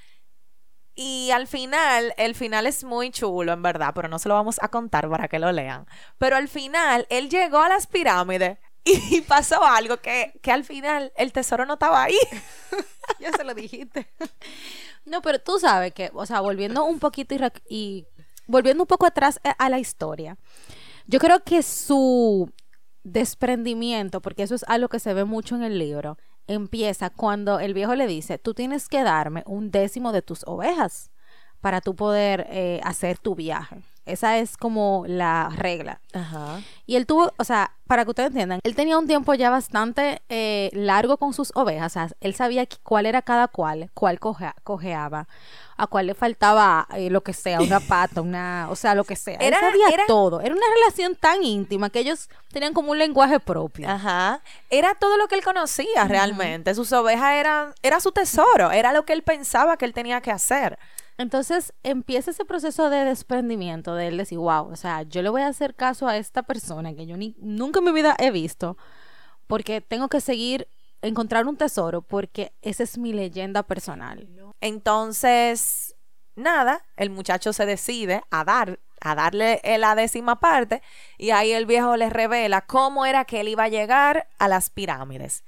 Y 0.96 1.30
al 1.32 1.46
final, 1.48 2.14
el 2.18 2.36
final 2.36 2.66
es 2.66 2.86
muy 2.86 3.12
chulo, 3.12 3.52
en 3.52 3.62
verdad, 3.62 3.92
pero 3.94 4.08
no 4.08 4.18
se 4.18 4.30
lo 4.30 4.36
vamos 4.36 4.58
a 4.62 4.70
contar 4.70 5.10
para 5.10 5.28
que 5.28 5.40
lo 5.40 5.52
lean. 5.52 5.88
Pero 6.18 6.38
al 6.38 6.48
final, 6.48 7.06
él 7.10 7.30
llegó 7.30 7.60
a 7.60 7.70
las 7.70 7.86
pirámides 7.86 8.60
y 8.86 9.20
pasó 9.22 9.62
algo 9.66 9.98
que, 9.98 10.40
que 10.42 10.54
al 10.54 10.64
final 10.64 11.12
el 11.18 11.34
tesoro 11.34 11.66
no 11.66 11.74
estaba 11.74 12.04
ahí. 12.04 12.18
ya 13.20 13.34
se 13.34 13.44
lo 13.44 13.54
dijiste. 13.54 14.10
No, 15.08 15.22
pero 15.22 15.40
tú 15.40 15.58
sabes 15.58 15.94
que, 15.94 16.12
o 16.14 16.26
sea, 16.26 16.42
volviendo 16.42 16.84
un 16.84 17.00
poquito 17.00 17.34
y, 17.70 18.06
volviendo 18.46 18.84
un 18.84 18.88
poco 18.88 19.06
atrás 19.06 19.40
a 19.58 19.70
la 19.70 19.80
historia, 19.80 20.38
yo 21.06 21.20
creo 21.20 21.44
que 21.44 21.64
su 21.64 22.52
desprendimiento, 23.04 24.22
porque 24.22 24.44
eso 24.44 24.54
es 24.54 24.66
algo 24.68 24.90
que 24.90 25.00
se 25.00 25.14
ve 25.14 25.24
mucho 25.24 25.56
en 25.56 25.64
el 25.64 25.80
libro, 25.80 26.18
empieza 26.46 27.10
cuando 27.10 27.60
el 27.60 27.74
viejo 27.74 27.96
le 27.96 28.06
dice, 28.06 28.38
tú 28.38 28.54
tienes 28.54 28.90
que 28.90 29.02
darme 29.04 29.44
un 29.46 29.72
décimo 29.72 30.12
de 30.12 30.22
tus 30.22 30.44
ovejas 30.46 31.10
para 31.62 31.80
tú 31.80 31.96
poder 31.96 32.46
eh, 32.50 32.82
hacer 32.84 33.18
tu 33.18 33.34
viaje. 33.34 33.84
Esa 34.08 34.38
es 34.38 34.58
como 34.58 35.04
la 35.08 35.50
regla. 35.56 36.02
Ajá. 36.14 36.62
Y 36.86 36.96
él 36.96 37.06
tuvo, 37.06 37.34
o 37.38 37.44
sea, 37.44 37.74
para 37.88 38.04
que 38.04 38.12
ustedes 38.12 38.28
entiendan, 38.28 38.60
él 38.64 38.76
tenía 38.76 38.98
un 38.98 39.08
tiempo 39.08 39.34
ya 39.34 39.50
bastante 39.50 40.22
eh, 40.30 40.70
largo 40.74 41.18
con 41.18 41.34
sus 41.34 41.52
ovejas. 41.56 41.92
O 41.92 41.94
sea, 41.94 42.10
él 42.22 42.36
sabía 42.36 42.68
cuál 42.84 43.06
era 43.06 43.22
cada 43.22 43.48
cual, 43.48 43.90
cuál 43.94 44.20
cojeaba, 44.20 45.28
a 45.78 45.88
cuál 45.88 46.08
le 46.08 46.14
faltaba 46.14 46.88
eh, 46.96 47.10
lo 47.10 47.22
que 47.22 47.34
sea, 47.34 47.62
una 47.62 47.80
pata, 47.88 48.22
una, 48.22 48.68
o 48.70 48.76
sea, 48.76 48.96
lo 48.96 49.04
que 49.04 49.16
sea. 49.16 49.38
Era, 49.40 49.58
él 49.58 49.66
sabía 49.66 50.06
todo. 50.08 50.42
Era 50.42 50.54
una 50.54 50.66
relación 50.76 51.16
tan 51.16 51.44
íntima 51.44 51.90
que 51.90 52.00
ellos 52.00 52.30
tenían 52.52 52.74
como 52.74 52.92
un 52.92 52.98
lenguaje 52.98 53.40
propio. 53.40 53.90
Ajá. 53.90 54.42
Era 54.70 54.96
todo 54.96 55.18
lo 55.18 55.28
que 55.28 55.36
él 55.36 55.44
conocía 55.44 56.06
realmente. 56.08 56.74
Sus 56.76 56.92
ovejas 56.94 57.34
eran, 57.34 57.74
era 57.84 58.00
su 58.00 58.12
tesoro, 58.12 58.72
era 58.72 58.94
lo 58.94 59.06
que 59.06 59.14
él 59.14 59.24
pensaba 59.24 59.78
que 59.78 59.86
él 59.86 59.94
tenía 59.94 60.22
que 60.22 60.32
hacer. 60.32 60.78
Entonces 61.18 61.74
empieza 61.84 62.32
ese 62.32 62.46
proceso 62.46 62.90
de 62.90 63.06
desprendimiento 63.06 63.96
de 63.96 64.08
él 64.08 64.18
decir, 64.18 64.38
wow, 64.38 64.70
o 64.72 64.76
sea, 64.76 65.02
yo 65.04 65.22
le 65.22 65.30
voy 65.30 65.42
a 65.42 65.48
hacer 65.48 65.76
caso 65.76 66.08
a 66.08 66.18
esta 66.18 66.44
persona 66.44 66.94
que 66.94 67.08
yo 67.08 67.18
ni, 67.18 67.36
nunca 67.40 67.80
en 67.80 67.86
mi 67.86 67.92
vida 67.92 68.16
he 68.20 68.32
visto, 68.32 68.78
porque 69.48 69.82
tengo 69.82 70.10
que 70.10 70.22
seguir 70.22 70.68
encontrar 71.02 71.48
un 71.48 71.58
tesoro, 71.58 72.02
porque 72.02 72.54
esa 72.62 72.84
es 72.84 72.98
mi 72.98 73.14
leyenda 73.14 73.64
personal. 73.64 74.28
Entonces, 74.62 75.96
nada, 76.36 76.84
el 76.96 77.10
muchacho 77.10 77.54
se 77.54 77.66
decide 77.66 78.24
a 78.30 78.44
dar 78.44 78.80
a 79.02 79.16
darle 79.16 79.62
la 79.78 79.96
décima 79.96 80.40
parte 80.40 80.82
y 81.18 81.32
ahí 81.32 81.52
el 81.52 81.66
viejo 81.66 81.96
le 81.98 82.10
revela 82.10 82.62
cómo 82.62 83.06
era 83.06 83.26
que 83.26 83.42
él 83.42 83.48
iba 83.48 83.66
a 83.66 83.70
llegar 83.70 84.28
a 84.40 84.48
las 84.48 84.70
pirámides. 84.70 85.44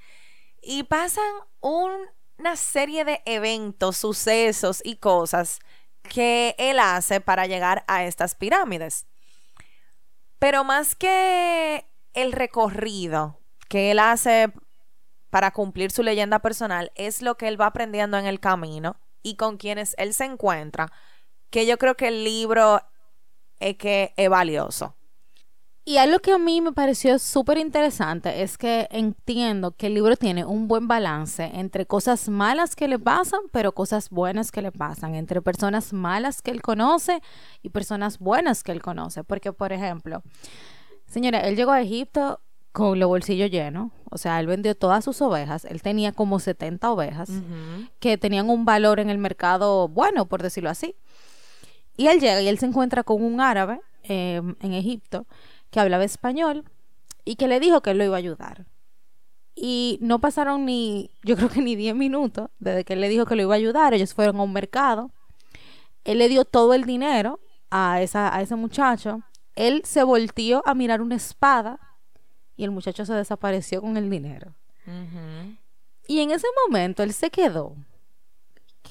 Y 0.62 0.84
pasan 0.84 1.24
un 1.60 1.90
una 2.40 2.56
serie 2.56 3.04
de 3.04 3.22
eventos, 3.26 3.98
sucesos 3.98 4.80
y 4.84 4.96
cosas 4.96 5.60
que 6.02 6.54
él 6.58 6.78
hace 6.78 7.20
para 7.20 7.46
llegar 7.46 7.84
a 7.86 8.04
estas 8.04 8.34
pirámides. 8.34 9.06
Pero 10.38 10.64
más 10.64 10.96
que 10.96 11.86
el 12.14 12.32
recorrido 12.32 13.38
que 13.68 13.90
él 13.90 13.98
hace 13.98 14.52
para 15.28 15.52
cumplir 15.52 15.92
su 15.92 16.02
leyenda 16.02 16.40
personal, 16.40 16.90
es 16.96 17.22
lo 17.22 17.36
que 17.36 17.46
él 17.46 17.60
va 17.60 17.66
aprendiendo 17.66 18.18
en 18.18 18.26
el 18.26 18.40
camino 18.40 18.96
y 19.22 19.36
con 19.36 19.58
quienes 19.58 19.94
él 19.96 20.12
se 20.12 20.24
encuentra, 20.24 20.90
que 21.50 21.66
yo 21.66 21.78
creo 21.78 21.96
que 21.96 22.08
el 22.08 22.24
libro 22.24 22.80
es 23.60 23.76
que 23.76 24.12
es 24.16 24.28
valioso. 24.28 24.96
Y 25.84 25.96
algo 25.96 26.18
que 26.18 26.32
a 26.32 26.38
mí 26.38 26.60
me 26.60 26.72
pareció 26.72 27.18
súper 27.18 27.56
interesante 27.58 28.42
es 28.42 28.58
que 28.58 28.86
entiendo 28.90 29.72
que 29.72 29.86
el 29.86 29.94
libro 29.94 30.14
tiene 30.16 30.44
un 30.44 30.68
buen 30.68 30.88
balance 30.88 31.50
entre 31.54 31.86
cosas 31.86 32.28
malas 32.28 32.76
que 32.76 32.86
le 32.86 32.98
pasan, 32.98 33.40
pero 33.50 33.72
cosas 33.72 34.10
buenas 34.10 34.52
que 34.52 34.60
le 34.60 34.72
pasan, 34.72 35.14
entre 35.14 35.40
personas 35.40 35.92
malas 35.92 36.42
que 36.42 36.50
él 36.50 36.60
conoce 36.60 37.22
y 37.62 37.70
personas 37.70 38.18
buenas 38.18 38.62
que 38.62 38.72
él 38.72 38.82
conoce. 38.82 39.24
Porque, 39.24 39.52
por 39.52 39.72
ejemplo, 39.72 40.22
señora, 41.06 41.40
él 41.40 41.56
llegó 41.56 41.72
a 41.72 41.80
Egipto 41.80 42.40
con 42.72 43.00
los 43.00 43.08
bolsillos 43.08 43.50
llenos, 43.50 43.90
o 44.10 44.18
sea, 44.18 44.38
él 44.38 44.46
vendió 44.46 44.76
todas 44.76 45.04
sus 45.04 45.20
ovejas, 45.22 45.64
él 45.64 45.82
tenía 45.82 46.12
como 46.12 46.38
70 46.38 46.88
ovejas 46.92 47.30
que 47.98 48.16
tenían 48.16 48.48
un 48.48 48.64
valor 48.64 49.00
en 49.00 49.10
el 49.10 49.18
mercado 49.18 49.88
bueno, 49.88 50.26
por 50.26 50.42
decirlo 50.42 50.70
así. 50.70 50.94
Y 51.96 52.06
él 52.06 52.20
llega 52.20 52.40
y 52.40 52.48
él 52.48 52.58
se 52.58 52.66
encuentra 52.66 53.02
con 53.02 53.24
un 53.24 53.40
árabe 53.40 53.80
eh, 54.04 54.40
en 54.60 54.72
Egipto 54.72 55.26
que 55.70 55.80
hablaba 55.80 56.04
español 56.04 56.64
y 57.24 57.36
que 57.36 57.48
le 57.48 57.60
dijo 57.60 57.80
que 57.80 57.90
él 57.90 57.98
lo 57.98 58.04
iba 58.04 58.16
a 58.16 58.18
ayudar. 58.18 58.66
Y 59.54 59.98
no 60.00 60.20
pasaron 60.20 60.64
ni, 60.64 61.10
yo 61.22 61.36
creo 61.36 61.48
que 61.48 61.60
ni 61.60 61.76
10 61.76 61.94
minutos 61.94 62.48
desde 62.58 62.84
que 62.84 62.94
él 62.94 63.00
le 63.00 63.08
dijo 63.08 63.26
que 63.26 63.36
lo 63.36 63.42
iba 63.42 63.54
a 63.54 63.58
ayudar. 63.58 63.94
Ellos 63.94 64.14
fueron 64.14 64.38
a 64.38 64.42
un 64.42 64.52
mercado. 64.52 65.10
Él 66.04 66.18
le 66.18 66.28
dio 66.28 66.44
todo 66.44 66.74
el 66.74 66.84
dinero 66.84 67.40
a, 67.70 68.00
esa, 68.00 68.34
a 68.34 68.40
ese 68.40 68.56
muchacho. 68.56 69.22
Él 69.54 69.82
se 69.84 70.02
volteó 70.02 70.62
a 70.66 70.74
mirar 70.74 71.02
una 71.02 71.16
espada 71.16 71.78
y 72.56 72.64
el 72.64 72.70
muchacho 72.70 73.04
se 73.04 73.14
desapareció 73.14 73.80
con 73.80 73.96
el 73.96 74.08
dinero. 74.08 74.54
Y 76.08 76.20
en 76.20 76.30
ese 76.30 76.46
momento 76.66 77.02
él 77.02 77.12
se 77.12 77.30
quedó 77.30 77.76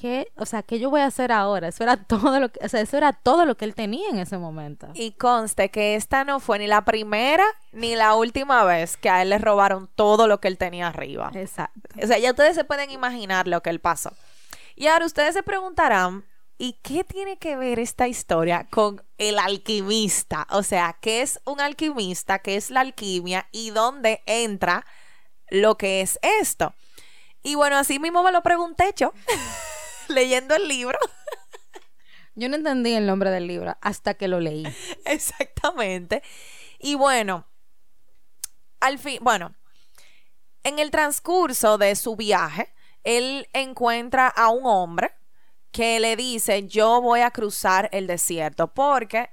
¿qué, 0.00 0.32
o 0.36 0.46
sea, 0.46 0.62
qué 0.62 0.78
yo 0.78 0.88
voy 0.88 1.02
a 1.02 1.06
hacer 1.06 1.30
ahora? 1.30 1.68
Eso 1.68 1.82
era 1.82 1.96
todo 2.04 2.40
lo 2.40 2.50
que, 2.50 2.64
o 2.64 2.68
sea, 2.68 2.80
eso 2.80 2.96
era 2.96 3.12
todo 3.12 3.44
lo 3.44 3.56
que 3.56 3.66
él 3.66 3.74
tenía 3.74 4.08
en 4.08 4.18
ese 4.18 4.38
momento. 4.38 4.88
Y 4.94 5.12
conste 5.12 5.70
que 5.70 5.94
esta 5.94 6.24
no 6.24 6.40
fue 6.40 6.58
ni 6.58 6.66
la 6.66 6.84
primera 6.84 7.44
ni 7.72 7.94
la 7.94 8.14
última 8.14 8.64
vez 8.64 8.96
que 8.96 9.10
a 9.10 9.22
él 9.22 9.30
le 9.30 9.38
robaron 9.38 9.88
todo 9.94 10.26
lo 10.26 10.40
que 10.40 10.48
él 10.48 10.56
tenía 10.56 10.88
arriba. 10.88 11.30
Exacto. 11.34 11.80
O 12.02 12.06
sea, 12.06 12.18
ya 12.18 12.30
ustedes 12.30 12.54
se 12.54 12.64
pueden 12.64 12.90
imaginar 12.90 13.46
lo 13.46 13.62
que 13.62 13.70
él 13.70 13.80
pasó. 13.80 14.12
Y 14.74 14.86
ahora 14.86 15.04
ustedes 15.04 15.34
se 15.34 15.42
preguntarán, 15.42 16.24
¿y 16.56 16.78
qué 16.82 17.04
tiene 17.04 17.36
que 17.36 17.56
ver 17.56 17.78
esta 17.78 18.08
historia 18.08 18.66
con 18.70 19.02
el 19.18 19.38
alquimista? 19.38 20.46
O 20.50 20.62
sea, 20.62 20.96
¿qué 21.00 21.20
es 21.20 21.40
un 21.44 21.60
alquimista? 21.60 22.38
¿Qué 22.38 22.56
es 22.56 22.70
la 22.70 22.80
alquimia? 22.80 23.48
¿Y 23.52 23.70
dónde 23.70 24.22
entra 24.24 24.86
lo 25.50 25.76
que 25.76 26.00
es 26.00 26.18
esto? 26.40 26.74
Y 27.42 27.54
bueno, 27.54 27.76
así 27.76 27.98
mismo 27.98 28.22
me 28.22 28.32
lo 28.32 28.42
pregunté 28.42 28.94
yo. 28.96 29.12
leyendo 30.10 30.54
el 30.54 30.68
libro. 30.68 30.98
Yo 32.34 32.48
no 32.48 32.56
entendí 32.56 32.94
el 32.94 33.06
nombre 33.06 33.30
del 33.30 33.46
libro 33.46 33.76
hasta 33.80 34.14
que 34.14 34.28
lo 34.28 34.40
leí. 34.40 34.64
Exactamente. 35.04 36.22
Y 36.78 36.94
bueno, 36.94 37.46
al 38.80 38.98
fin, 38.98 39.18
bueno, 39.20 39.54
en 40.62 40.78
el 40.78 40.90
transcurso 40.90 41.78
de 41.78 41.96
su 41.96 42.16
viaje, 42.16 42.72
él 43.04 43.48
encuentra 43.52 44.28
a 44.28 44.48
un 44.50 44.66
hombre 44.66 45.12
que 45.70 46.00
le 46.00 46.16
dice, 46.16 46.66
yo 46.66 47.00
voy 47.00 47.20
a 47.20 47.30
cruzar 47.30 47.88
el 47.92 48.06
desierto, 48.06 48.72
porque 48.74 49.30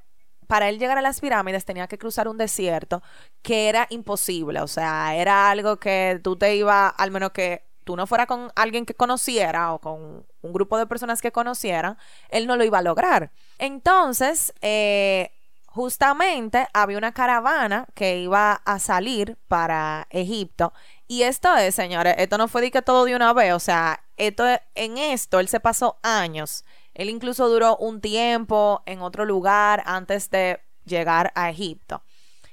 para 0.48 0.70
él 0.70 0.80
llegar 0.80 0.98
a 0.98 1.02
las 1.02 1.20
pirámides 1.20 1.66
tenía 1.66 1.88
que 1.88 1.98
cruzar 1.98 2.28
un 2.28 2.38
desierto 2.38 3.02
que 3.42 3.70
era 3.70 3.88
imposible, 3.90 4.62
o 4.62 4.68
sea, 4.68 5.16
era 5.16 5.50
algo 5.50 5.78
que 5.78 6.20
tú 6.24 6.38
te 6.38 6.56
ibas, 6.56 6.94
al 6.98 7.12
menos 7.12 7.32
que 7.32 7.67
tú 7.88 7.96
no 7.96 8.06
fuera 8.06 8.28
con 8.28 8.52
alguien 8.56 8.86
que 8.86 8.94
conociera 8.94 9.74
o 9.74 9.80
con 9.80 10.26
un 10.42 10.54
grupo 10.54 10.78
de 10.78 10.86
personas 10.86 11.22
que 11.22 11.32
conocieran, 11.32 11.98
él 12.30 12.46
no 12.46 12.58
lo 12.58 12.66
iba 12.66 12.80
a 12.80 12.82
lograr. 12.82 13.32
Entonces, 13.58 14.54
eh, 14.62 15.32
justamente 15.66 16.68
había 16.74 16.98
una 16.98 17.14
caravana 17.14 17.88
que 17.96 18.18
iba 18.18 18.62
a 18.66 18.80
salir 18.80 19.38
para 19.48 20.06
Egipto. 20.10 20.74
Y 21.08 21.24
esto 21.24 21.56
es, 21.56 21.76
señores, 21.76 22.16
esto 22.18 22.38
no 22.38 22.50
fue 22.50 22.62
de 22.62 22.72
que 22.72 22.82
todo 22.82 23.06
de 23.06 23.16
una 23.16 23.32
vez, 23.32 23.54
o 23.54 23.60
sea, 23.60 24.04
esto, 24.18 24.44
en 24.76 24.98
esto 24.98 25.40
él 25.40 25.48
se 25.48 25.62
pasó 25.62 25.98
años. 26.04 26.66
Él 26.94 27.10
incluso 27.10 27.48
duró 27.48 27.78
un 27.78 28.02
tiempo 28.02 28.84
en 28.86 29.02
otro 29.02 29.24
lugar 29.24 29.82
antes 29.86 30.30
de 30.30 30.60
llegar 30.84 31.32
a 31.36 31.50
Egipto. 31.50 32.04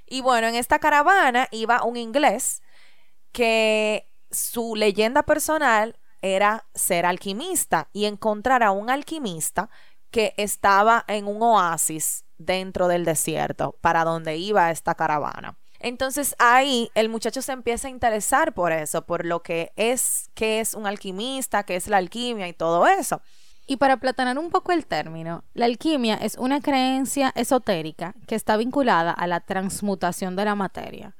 Y 0.06 0.20
bueno, 0.20 0.46
en 0.46 0.54
esta 0.54 0.78
caravana 0.78 1.48
iba 1.50 1.82
un 1.82 1.96
inglés 1.96 2.62
que 3.32 4.08
su 4.34 4.76
leyenda 4.76 5.22
personal 5.22 5.98
era 6.22 6.66
ser 6.74 7.06
alquimista 7.06 7.88
y 7.92 8.06
encontrar 8.06 8.62
a 8.62 8.70
un 8.70 8.90
alquimista 8.90 9.70
que 10.10 10.34
estaba 10.36 11.04
en 11.08 11.26
un 11.26 11.42
oasis 11.42 12.24
dentro 12.38 12.88
del 12.88 13.04
desierto 13.04 13.76
para 13.80 14.04
donde 14.04 14.36
iba 14.36 14.70
esta 14.70 14.94
caravana. 14.94 15.58
Entonces 15.80 16.34
ahí 16.38 16.90
el 16.94 17.10
muchacho 17.10 17.42
se 17.42 17.52
empieza 17.52 17.88
a 17.88 17.90
interesar 17.90 18.54
por 18.54 18.72
eso, 18.72 19.04
por 19.04 19.26
lo 19.26 19.42
que 19.42 19.72
es, 19.76 20.30
que 20.34 20.60
es 20.60 20.72
un 20.74 20.86
alquimista, 20.86 21.64
que 21.64 21.76
es 21.76 21.88
la 21.88 21.98
alquimia 21.98 22.48
y 22.48 22.54
todo 22.54 22.86
eso. 22.86 23.20
Y 23.66 23.76
para 23.76 23.98
platanar 23.98 24.38
un 24.38 24.50
poco 24.50 24.72
el 24.72 24.86
término, 24.86 25.44
la 25.52 25.66
alquimia 25.66 26.14
es 26.14 26.36
una 26.36 26.60
creencia 26.60 27.32
esotérica 27.34 28.14
que 28.26 28.34
está 28.34 28.56
vinculada 28.56 29.10
a 29.10 29.26
la 29.26 29.40
transmutación 29.40 30.36
de 30.36 30.44
la 30.44 30.54
materia. 30.54 31.14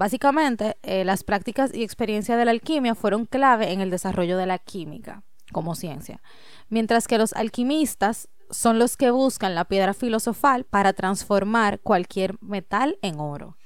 Básicamente, 0.00 0.78
eh, 0.82 1.04
las 1.04 1.24
prácticas 1.24 1.74
y 1.74 1.82
experiencias 1.82 2.38
de 2.38 2.46
la 2.46 2.52
alquimia 2.52 2.94
fueron 2.94 3.26
clave 3.26 3.70
en 3.70 3.82
el 3.82 3.90
desarrollo 3.90 4.38
de 4.38 4.46
la 4.46 4.56
química 4.56 5.24
como 5.52 5.74
ciencia, 5.74 6.22
mientras 6.70 7.06
que 7.06 7.18
los 7.18 7.34
alquimistas 7.34 8.30
son 8.48 8.78
los 8.78 8.96
que 8.96 9.10
buscan 9.10 9.54
la 9.54 9.66
piedra 9.66 9.92
filosofal 9.92 10.64
para 10.64 10.94
transformar 10.94 11.80
cualquier 11.80 12.36
metal 12.40 12.98
en 13.02 13.20
oro. 13.20 13.58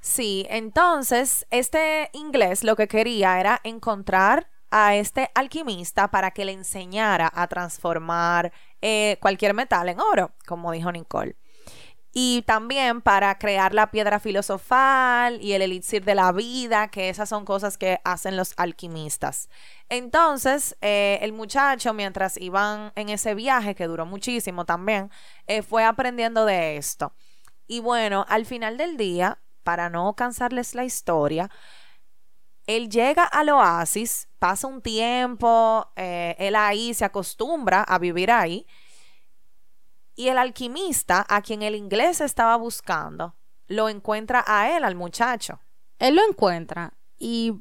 Sí, 0.00 0.44
entonces 0.50 1.46
este 1.52 2.10
inglés 2.14 2.64
lo 2.64 2.74
que 2.74 2.88
quería 2.88 3.38
era 3.38 3.60
encontrar 3.62 4.50
a 4.72 4.96
este 4.96 5.30
alquimista 5.36 6.10
para 6.10 6.32
que 6.32 6.44
le 6.44 6.50
enseñara 6.50 7.30
a 7.32 7.46
transformar 7.46 8.52
eh, 8.82 9.18
cualquier 9.20 9.54
metal 9.54 9.88
en 9.88 10.00
oro, 10.00 10.32
como 10.48 10.72
dijo 10.72 10.90
Nicole. 10.90 11.36
Y 12.18 12.40
también 12.46 13.02
para 13.02 13.36
crear 13.36 13.74
la 13.74 13.90
piedra 13.90 14.18
filosofal 14.18 15.38
y 15.42 15.52
el 15.52 15.60
elixir 15.60 16.02
de 16.02 16.14
la 16.14 16.32
vida, 16.32 16.88
que 16.88 17.10
esas 17.10 17.28
son 17.28 17.44
cosas 17.44 17.76
que 17.76 18.00
hacen 18.04 18.38
los 18.38 18.54
alquimistas. 18.56 19.50
Entonces, 19.90 20.78
eh, 20.80 21.18
el 21.20 21.34
muchacho, 21.34 21.92
mientras 21.92 22.38
iban 22.38 22.90
en 22.96 23.10
ese 23.10 23.34
viaje, 23.34 23.74
que 23.74 23.86
duró 23.86 24.06
muchísimo 24.06 24.64
también, 24.64 25.10
eh, 25.46 25.60
fue 25.60 25.84
aprendiendo 25.84 26.46
de 26.46 26.78
esto. 26.78 27.12
Y 27.66 27.80
bueno, 27.80 28.24
al 28.30 28.46
final 28.46 28.78
del 28.78 28.96
día, 28.96 29.38
para 29.62 29.90
no 29.90 30.14
cansarles 30.14 30.74
la 30.74 30.86
historia, 30.86 31.50
él 32.66 32.88
llega 32.88 33.24
al 33.24 33.50
oasis, 33.50 34.30
pasa 34.38 34.66
un 34.66 34.80
tiempo, 34.80 35.92
eh, 35.96 36.34
él 36.38 36.56
ahí 36.56 36.94
se 36.94 37.04
acostumbra 37.04 37.82
a 37.82 37.98
vivir 37.98 38.30
ahí 38.30 38.66
y 40.16 40.28
el 40.28 40.38
alquimista, 40.38 41.24
a 41.28 41.42
quien 41.42 41.62
el 41.62 41.76
inglés 41.76 42.20
estaba 42.20 42.56
buscando, 42.56 43.36
lo 43.68 43.88
encuentra 43.88 44.42
a 44.46 44.74
él, 44.74 44.82
al 44.82 44.94
muchacho. 44.94 45.60
Él 45.98 46.16
lo 46.16 46.22
encuentra 46.26 46.94
y, 47.18 47.52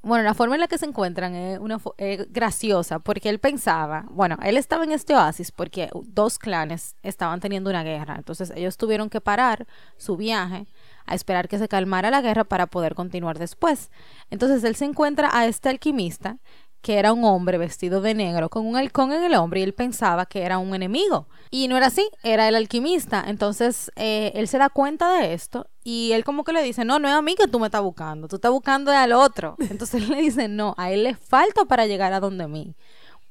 bueno, 0.00 0.22
la 0.22 0.34
forma 0.34 0.54
en 0.54 0.60
la 0.60 0.68
que 0.68 0.78
se 0.78 0.86
encuentran 0.86 1.34
es, 1.34 1.58
una, 1.58 1.80
graciosa 2.28 3.00
porque 3.00 3.28
él 3.28 3.40
pensaba, 3.40 4.06
bueno, 4.10 4.38
él 4.42 4.56
estaba 4.56 4.84
en 4.84 4.92
este 4.92 5.14
oasis 5.14 5.50
porque 5.50 5.90
dos 6.04 6.38
clanes 6.38 6.94
estaban 7.02 7.40
teniendo 7.40 7.70
una 7.70 7.82
guerra, 7.82 8.14
entonces 8.16 8.52
ellos 8.54 8.76
tuvieron 8.76 9.10
que 9.10 9.20
parar 9.20 9.66
su 9.96 10.16
viaje 10.16 10.66
a 11.06 11.14
esperar 11.14 11.48
que 11.48 11.58
se 11.58 11.68
calmara 11.68 12.10
la 12.10 12.22
guerra 12.22 12.44
para 12.44 12.66
poder 12.66 12.94
continuar 12.94 13.38
después. 13.38 13.90
Entonces 14.30 14.62
él 14.64 14.76
se 14.76 14.84
encuentra 14.84 15.30
a 15.32 15.46
este 15.46 15.68
alquimista 15.68 16.38
que 16.84 16.98
era 16.98 17.14
un 17.14 17.24
hombre 17.24 17.56
vestido 17.56 18.02
de 18.02 18.12
negro 18.12 18.50
con 18.50 18.66
un 18.66 18.76
halcón 18.76 19.10
en 19.10 19.24
el 19.24 19.34
hombro 19.36 19.58
y 19.58 19.62
él 19.62 19.72
pensaba 19.72 20.26
que 20.26 20.42
era 20.42 20.58
un 20.58 20.74
enemigo. 20.74 21.26
Y 21.50 21.66
no 21.66 21.78
era 21.78 21.86
así, 21.86 22.06
era 22.22 22.46
el 22.46 22.54
alquimista. 22.54 23.24
Entonces 23.26 23.90
eh, 23.96 24.32
él 24.34 24.48
se 24.48 24.58
da 24.58 24.68
cuenta 24.68 25.14
de 25.14 25.32
esto 25.32 25.66
y 25.82 26.12
él 26.12 26.24
como 26.24 26.44
que 26.44 26.52
le 26.52 26.62
dice, 26.62 26.84
no, 26.84 26.98
no 26.98 27.08
es 27.08 27.14
a 27.14 27.22
mí 27.22 27.36
que 27.36 27.48
tú 27.48 27.58
me 27.58 27.68
estás 27.68 27.80
buscando, 27.80 28.28
tú 28.28 28.36
estás 28.36 28.52
buscando 28.52 28.90
al 28.90 29.14
otro. 29.14 29.56
Entonces 29.70 30.02
él 30.02 30.10
le 30.10 30.20
dice, 30.20 30.46
no, 30.46 30.74
a 30.76 30.92
él 30.92 31.04
le 31.04 31.14
falta 31.14 31.64
para 31.64 31.86
llegar 31.86 32.12
a 32.12 32.20
donde 32.20 32.48
mí. 32.48 32.76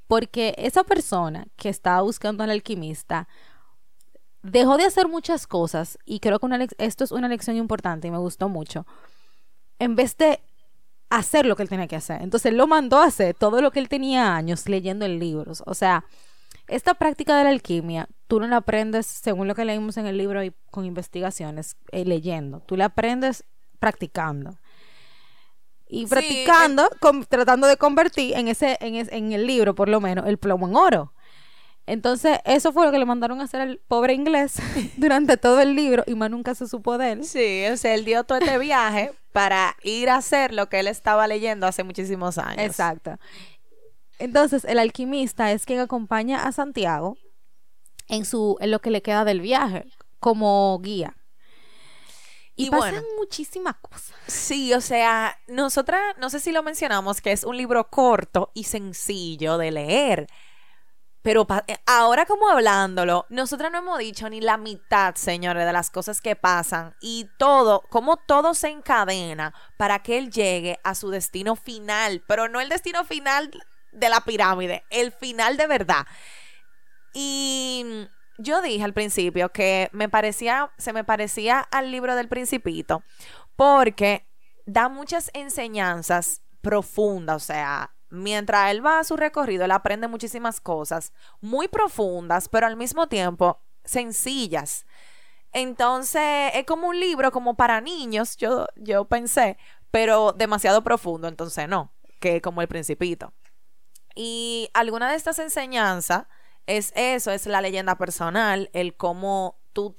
Porque 0.07 0.55
esa 0.57 0.83
persona 0.83 1.45
que 1.55 1.69
estaba 1.69 2.01
buscando 2.01 2.43
al 2.43 2.49
alquimista 2.49 3.27
dejó 4.41 4.77
de 4.77 4.85
hacer 4.85 5.07
muchas 5.07 5.45
cosas 5.45 5.99
y 6.05 6.21
creo 6.21 6.39
que 6.39 6.67
esto 6.79 7.03
es 7.03 7.11
una 7.11 7.27
lección 7.27 7.55
importante 7.55 8.07
y 8.07 8.11
me 8.11 8.17
gustó 8.17 8.49
mucho. 8.49 8.87
En 9.77 9.95
vez 9.95 10.17
de 10.17 10.41
hacer 11.17 11.45
lo 11.45 11.55
que 11.55 11.63
él 11.63 11.69
tenía 11.69 11.87
que 11.87 11.95
hacer. 11.95 12.21
Entonces 12.21 12.51
él 12.51 12.57
lo 12.57 12.67
mandó 12.67 12.97
a 12.97 13.05
hacer 13.05 13.35
todo 13.35 13.61
lo 13.61 13.71
que 13.71 13.79
él 13.79 13.89
tenía 13.89 14.35
años 14.35 14.67
leyendo 14.67 15.05
en 15.05 15.19
libros. 15.19 15.63
O 15.65 15.73
sea, 15.73 16.05
esta 16.67 16.93
práctica 16.95 17.37
de 17.37 17.43
la 17.43 17.49
alquimia, 17.49 18.07
tú 18.27 18.39
no 18.39 18.47
la 18.47 18.57
aprendes 18.57 19.05
según 19.05 19.47
lo 19.47 19.55
que 19.55 19.65
leímos 19.65 19.97
en 19.97 20.07
el 20.07 20.17
libro 20.17 20.43
y 20.43 20.53
con 20.71 20.85
investigaciones, 20.85 21.77
eh, 21.91 22.05
leyendo. 22.05 22.61
Tú 22.61 22.77
la 22.77 22.85
aprendes 22.85 23.43
practicando. 23.79 24.57
Y 25.87 26.07
practicando, 26.07 26.85
eh, 26.85 27.25
tratando 27.29 27.67
de 27.67 27.77
convertir 27.77 28.35
en, 28.35 28.47
ese, 28.47 28.77
en, 28.81 28.95
en 28.95 29.31
el 29.33 29.45
libro, 29.45 29.75
por 29.75 29.89
lo 29.89 30.01
menos, 30.01 30.25
el 30.25 30.39
plomo 30.39 30.67
en 30.67 30.75
oro. 30.75 31.13
Entonces, 31.85 32.39
eso 32.45 32.71
fue 32.71 32.85
lo 32.85 32.91
que 32.91 32.97
le 32.97 33.05
mandaron 33.05 33.41
a 33.41 33.43
hacer 33.43 33.61
al 33.61 33.77
pobre 33.87 34.13
inglés 34.13 34.55
durante 34.97 35.37
todo 35.37 35.59
el 35.59 35.75
libro 35.75 36.03
y 36.07 36.15
más 36.15 36.31
nunca 36.31 36.55
se 36.55 36.67
supo 36.67 36.97
de 36.97 37.11
él. 37.11 37.23
Sí, 37.23 37.65
o 37.71 37.77
sea, 37.77 37.93
él 37.93 38.05
dio 38.05 38.23
todo 38.23 38.39
este 38.39 38.57
viaje 38.57 39.11
para 39.33 39.75
ir 39.83 40.09
a 40.09 40.17
hacer 40.17 40.53
lo 40.53 40.69
que 40.69 40.79
él 40.79 40.87
estaba 40.87 41.27
leyendo 41.27 41.67
hace 41.67 41.83
muchísimos 41.83 42.37
años. 42.37 42.59
Exacto. 42.59 43.17
Entonces, 44.19 44.63
el 44.63 44.79
alquimista 44.79 45.51
es 45.51 45.65
quien 45.65 45.79
acompaña 45.79 46.45
a 46.45 46.51
Santiago 46.53 47.17
en 48.07 48.25
su 48.25 48.57
en 48.61 48.71
lo 48.71 48.79
que 48.79 48.91
le 48.91 49.01
queda 49.01 49.25
del 49.25 49.41
viaje 49.41 49.85
como 50.19 50.79
guía. 50.81 51.17
Y, 52.55 52.69
pasan 52.69 53.03
muchísimas 53.17 53.75
cosas. 53.77 54.15
Sí, 54.27 54.73
o 54.75 54.81
sea, 54.81 55.35
nosotras, 55.47 56.15
no 56.19 56.29
sé 56.29 56.39
si 56.39 56.51
lo 56.51 56.61
mencionamos, 56.61 57.19
que 57.19 57.31
es 57.31 57.43
un 57.43 57.57
libro 57.57 57.89
corto 57.89 58.51
y 58.53 58.65
sencillo 58.65 59.57
de 59.57 59.71
leer. 59.71 60.27
Pero 61.23 61.47
eh, 61.67 61.77
ahora 61.85 62.25
como 62.25 62.49
hablándolo, 62.49 63.25
nosotros 63.29 63.71
no 63.71 63.79
hemos 63.79 63.97
dicho 63.97 64.29
ni 64.29 64.41
la 64.41 64.57
mitad, 64.57 65.15
señores, 65.15 65.65
de 65.65 65.73
las 65.73 65.89
cosas 65.89 66.21
que 66.21 66.35
pasan 66.35 66.95
y 67.01 67.29
todo, 67.37 67.81
cómo 67.89 68.17
todo 68.17 68.53
se 68.53 68.67
encadena 68.67 69.53
para 69.77 69.99
que 69.99 70.17
él 70.17 70.29
llegue 70.29 70.79
a 70.83 70.93
su 70.93 71.09
destino 71.09 71.55
final, 71.55 72.21
pero 72.27 72.49
no 72.49 72.59
el 72.59 72.69
destino 72.69 73.05
final 73.05 73.51
de 73.93 74.09
la 74.09 74.21
pirámide, 74.21 74.83
el 74.89 75.13
final 75.13 75.55
de 75.55 75.67
verdad. 75.67 76.05
Y 77.13 78.07
yo 78.37 78.61
dije 78.61 78.83
al 78.83 78.93
principio 78.93 79.49
que 79.49 79.89
me 79.93 80.09
parecía, 80.09 80.73
se 80.77 80.91
me 80.91 81.05
parecía 81.05 81.59
al 81.59 81.89
libro 81.91 82.15
del 82.15 82.27
principito, 82.27 83.01
porque 83.55 84.27
da 84.65 84.89
muchas 84.89 85.31
enseñanzas 85.33 86.41
profundas, 86.61 87.35
o 87.35 87.45
sea, 87.45 87.92
mientras 88.13 88.69
él 88.69 88.85
va 88.85 88.99
a 88.99 89.03
su 89.03 89.17
recorrido, 89.17 89.65
él 89.65 89.71
aprende 89.71 90.07
muchísimas 90.07 90.61
cosas 90.61 91.11
muy 91.41 91.67
profundas, 91.67 92.47
pero 92.47 92.67
al 92.67 92.77
mismo 92.77 93.07
tiempo 93.07 93.59
sencillas. 93.83 94.85
Entonces, 95.51 96.51
es 96.53 96.65
como 96.65 96.87
un 96.87 96.99
libro 96.99 97.31
como 97.31 97.55
para 97.55 97.81
niños, 97.81 98.37
yo, 98.37 98.67
yo 98.75 99.05
pensé, 99.05 99.57
pero 99.89 100.31
demasiado 100.31 100.83
profundo, 100.83 101.27
entonces 101.27 101.67
no, 101.67 101.91
que 102.19 102.39
como 102.39 102.61
el 102.61 102.67
principito. 102.67 103.33
Y 104.15 104.69
alguna 104.73 105.09
de 105.09 105.15
estas 105.15 105.39
enseñanzas 105.39 106.27
es 106.67 106.93
eso, 106.95 107.31
es 107.31 107.47
la 107.47 107.61
leyenda 107.61 107.97
personal, 107.97 108.69
el 108.73 108.95
cómo 108.95 109.59
tú, 109.73 109.95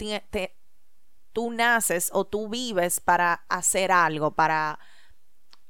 tú 1.32 1.50
naces 1.50 2.10
o 2.12 2.24
tú 2.24 2.48
vives 2.48 3.00
para 3.00 3.44
hacer 3.48 3.90
algo, 3.90 4.36
para 4.36 4.78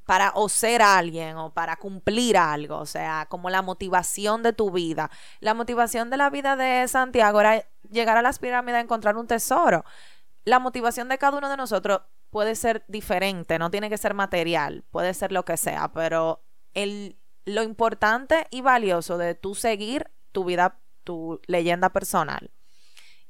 para 0.05 0.31
o 0.35 0.49
ser 0.49 0.81
alguien 0.81 1.35
o 1.37 1.53
para 1.53 1.77
cumplir 1.77 2.37
algo, 2.37 2.77
o 2.77 2.85
sea, 2.85 3.25
como 3.29 3.49
la 3.49 3.61
motivación 3.61 4.43
de 4.43 4.53
tu 4.53 4.71
vida. 4.71 5.09
La 5.39 5.53
motivación 5.53 6.09
de 6.09 6.17
la 6.17 6.29
vida 6.29 6.55
de 6.55 6.87
Santiago 6.87 7.39
era 7.41 7.65
llegar 7.89 8.17
a 8.17 8.21
las 8.21 8.39
pirámides 8.39 8.77
a 8.77 8.81
encontrar 8.81 9.17
un 9.17 9.27
tesoro. 9.27 9.83
La 10.43 10.59
motivación 10.59 11.09
de 11.09 11.17
cada 11.17 11.37
uno 11.37 11.49
de 11.49 11.57
nosotros 11.57 12.01
puede 12.29 12.55
ser 12.55 12.83
diferente, 12.87 13.57
no 13.57 13.71
tiene 13.71 13.89
que 13.89 13.97
ser 13.97 14.13
material, 14.13 14.83
puede 14.91 15.13
ser 15.13 15.31
lo 15.31 15.43
que 15.43 15.57
sea, 15.57 15.91
pero 15.91 16.43
el, 16.73 17.17
lo 17.45 17.63
importante 17.63 18.45
y 18.51 18.61
valioso 18.61 19.17
de 19.17 19.35
tú 19.35 19.55
seguir 19.55 20.11
tu 20.31 20.43
vida, 20.45 20.79
tu 21.03 21.39
leyenda 21.47 21.89
personal. 21.89 22.51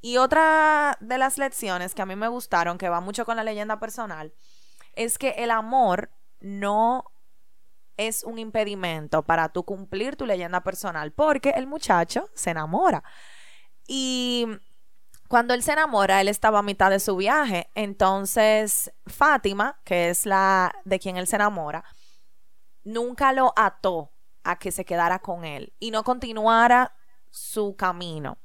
Y 0.01 0.17
otra 0.17 0.97
de 0.99 1.17
las 1.17 1.37
lecciones 1.37 1.95
que 1.95 2.01
a 2.01 2.05
mí 2.05 2.15
me 2.15 2.27
gustaron, 2.27 2.77
que 2.77 2.89
va 2.89 2.99
mucho 2.99 3.25
con 3.25 3.37
la 3.37 3.43
leyenda 3.43 3.79
personal, 3.79 4.33
es 4.93 5.17
que 5.17 5.29
el 5.37 5.51
amor 5.51 6.09
no 6.45 7.05
es 7.97 8.23
un 8.23 8.37
impedimento 8.37 9.23
para 9.23 9.49
tú 9.49 9.63
cumplir 9.63 10.15
tu 10.15 10.25
leyenda 10.25 10.61
personal, 10.61 11.11
porque 11.11 11.49
el 11.51 11.65
muchacho 11.65 12.29
se 12.35 12.51
enamora. 12.51 13.03
Y 13.87 14.45
cuando 15.27 15.55
él 15.55 15.63
se 15.63 15.73
enamora, 15.73 16.21
él 16.21 16.27
estaba 16.27 16.59
a 16.59 16.63
mitad 16.63 16.91
de 16.91 16.99
su 16.99 17.15
viaje. 17.15 17.69
Entonces, 17.73 18.93
Fátima, 19.07 19.79
que 19.83 20.09
es 20.09 20.25
la 20.27 20.71
de 20.85 20.99
quien 20.99 21.17
él 21.17 21.25
se 21.25 21.37
enamora, 21.37 21.83
nunca 22.83 23.33
lo 23.33 23.51
ató 23.55 24.11
a 24.43 24.59
que 24.59 24.71
se 24.71 24.85
quedara 24.85 25.19
con 25.19 25.45
él 25.45 25.73
y 25.79 25.89
no 25.89 26.03
continuara 26.03 26.95
su 27.31 27.75
camino. 27.75 28.37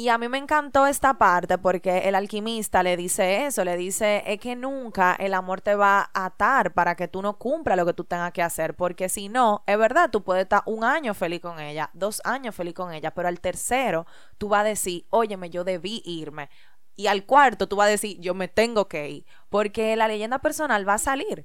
Y 0.00 0.10
a 0.10 0.18
mí 0.18 0.28
me 0.28 0.38
encantó 0.38 0.86
esta 0.86 1.14
parte 1.14 1.58
porque 1.58 2.08
el 2.08 2.14
alquimista 2.14 2.84
le 2.84 2.96
dice 2.96 3.46
eso, 3.46 3.64
le 3.64 3.76
dice, 3.76 4.22
es 4.28 4.38
que 4.38 4.54
nunca 4.54 5.16
el 5.18 5.34
amor 5.34 5.60
te 5.60 5.74
va 5.74 6.08
a 6.14 6.26
atar 6.26 6.72
para 6.72 6.94
que 6.94 7.08
tú 7.08 7.20
no 7.20 7.36
cumpla 7.36 7.74
lo 7.74 7.84
que 7.84 7.94
tú 7.94 8.04
tengas 8.04 8.30
que 8.32 8.40
hacer, 8.40 8.76
porque 8.76 9.08
si 9.08 9.28
no, 9.28 9.64
es 9.66 9.76
verdad, 9.76 10.08
tú 10.08 10.22
puedes 10.22 10.44
estar 10.44 10.62
un 10.66 10.84
año 10.84 11.14
feliz 11.14 11.40
con 11.40 11.58
ella, 11.58 11.90
dos 11.94 12.22
años 12.24 12.54
feliz 12.54 12.74
con 12.74 12.92
ella, 12.92 13.10
pero 13.12 13.26
al 13.26 13.40
tercero 13.40 14.06
tú 14.38 14.48
vas 14.48 14.60
a 14.60 14.68
decir, 14.68 15.04
óyeme, 15.10 15.50
yo 15.50 15.64
debí 15.64 16.00
irme. 16.04 16.48
Y 16.94 17.08
al 17.08 17.26
cuarto 17.26 17.66
tú 17.66 17.74
vas 17.74 17.88
a 17.88 17.90
decir, 17.90 18.20
yo 18.20 18.34
me 18.34 18.46
tengo 18.46 18.86
que 18.86 19.10
ir, 19.10 19.26
porque 19.48 19.96
la 19.96 20.06
leyenda 20.06 20.38
personal 20.38 20.88
va 20.88 20.94
a 20.94 20.98
salir 20.98 21.44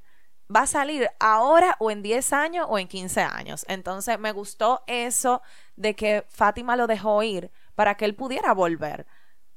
va 0.53 0.61
a 0.61 0.67
salir 0.67 1.09
ahora 1.19 1.75
o 1.79 1.89
en 1.89 2.03
10 2.03 2.33
años 2.33 2.67
o 2.69 2.77
en 2.77 2.87
15 2.87 3.21
años. 3.21 3.65
Entonces 3.67 4.19
me 4.19 4.31
gustó 4.31 4.83
eso 4.85 5.41
de 5.75 5.95
que 5.95 6.25
Fátima 6.29 6.75
lo 6.75 6.85
dejó 6.85 7.23
ir 7.23 7.49
para 7.75 7.95
que 7.95 8.05
él 8.05 8.15
pudiera 8.15 8.53
volver 8.53 9.05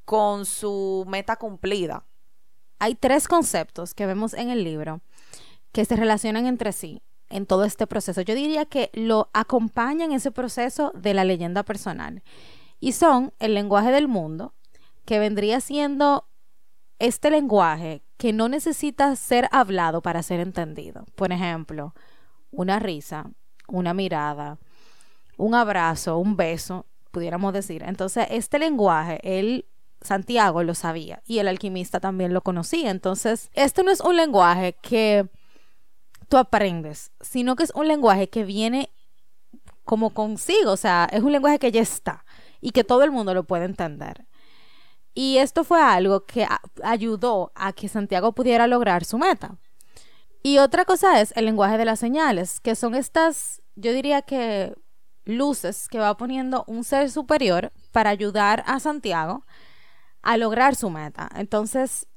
con 0.05 0.47
su 0.47 1.05
meta 1.09 1.37
cumplida. 1.37 2.05
Hay 2.79 2.95
tres 2.95 3.29
conceptos 3.29 3.95
que 3.95 4.07
vemos 4.07 4.35
en 4.35 4.51
el 4.51 4.65
libro 4.65 5.01
que 5.73 5.85
se 5.85 5.97
relacionan 5.97 6.47
entre 6.47 6.73
sí 6.73 7.03
en 7.29 7.47
todo 7.47 7.65
este 7.65 7.87
proceso. 7.87 8.21
Yo 8.21 8.35
diría 8.35 8.67
que 8.67 8.91
lo 8.95 9.31
acompañan 9.33 10.13
ese 10.13 10.31
proceso 10.31 10.93
de 10.95 11.15
la 11.15 11.25
leyenda 11.25 11.65
personal. 11.65 12.23
Y 12.79 12.93
son 12.93 13.33
el 13.39 13.55
lenguaje 13.55 13.91
del 13.91 14.07
mundo, 14.07 14.55
que 15.05 15.19
vendría 15.19 15.61
siendo 15.61 16.29
este 16.99 17.31
lenguaje 17.31 18.03
que 18.17 18.33
no 18.33 18.49
necesita 18.49 19.15
ser 19.17 19.49
hablado 19.53 20.03
para 20.03 20.23
ser 20.23 20.41
entendido. 20.41 21.05
Por 21.15 21.33
ejemplo, 21.33 21.95
una 22.51 22.79
risa, 22.79 23.31
una 23.69 23.93
mirada, 23.95 24.59
un 25.37 25.55
abrazo, 25.55 26.19
un 26.19 26.37
beso, 26.37 26.87
pudiéramos 27.17 27.55
decir. 27.55 27.83
Entonces, 27.83 28.27
este 28.29 28.59
lenguaje, 28.59 29.21
él 29.23 29.65
Santiago 30.03 30.63
lo 30.63 30.75
sabía 30.75 31.23
y 31.25 31.39
el 31.39 31.49
alquimista 31.49 31.99
también 31.99 32.35
lo 32.35 32.43
conocía. 32.43 32.91
Entonces, 32.91 33.49
esto 33.55 33.83
no 33.83 33.91
es 33.91 34.03
un 34.03 34.17
lenguaje 34.17 34.77
que 34.83 35.27
tú 36.29 36.37
aprendes, 36.37 37.13
sino 37.23 37.57
que 37.57 37.63
es 37.63 37.73
un 37.75 37.89
lenguaje 37.89 38.29
que 38.29 38.45
viene 38.45 38.91
como 39.85 40.11
consigo, 40.11 40.73
o 40.73 40.77
sea, 40.77 41.09
es 41.11 41.23
un 41.23 41.33
lenguaje 41.33 41.59
que 41.59 41.73
ya 41.73 41.81
está 41.81 42.27
y 42.61 42.73
que 42.73 42.85
todo 42.85 43.03
el 43.03 43.13
mundo 43.13 43.33
lo 43.33 43.45
puede 43.45 43.65
entender. 43.65 44.27
Y 45.15 45.39
esto 45.39 45.65
fue 45.65 45.81
algo 45.81 46.27
que 46.27 46.47
ayudó 46.83 47.51
a 47.55 47.73
que 47.73 47.89
Santiago 47.89 48.33
pudiera 48.33 48.67
lograr 48.67 49.07
su 49.07 49.17
meta. 49.17 49.57
Y 50.43 50.59
otra 50.59 50.85
cosa 50.85 51.23
es 51.23 51.33
el 51.35 51.47
lenguaje 51.47 51.79
de 51.79 51.87
las 51.87 51.99
señales, 51.99 52.61
que 52.61 52.75
son 52.75 52.95
estas, 52.95 53.63
yo 53.75 53.95
diría 53.95 54.21
que 54.21 54.75
luces 55.27 55.89
que 55.89 55.99
va 55.99 56.17
poniendo 56.17 56.65
un 56.67 56.85
ser 56.85 57.11
superior 57.11 57.73
para 57.93 58.11
ayudar 58.11 58.65
a 58.67 58.81
Santiago 58.81 59.45
a 60.23 60.37
lograr 60.39 60.75
su 60.75 60.89
meta. 60.91 61.29
Entonces, 61.37 62.09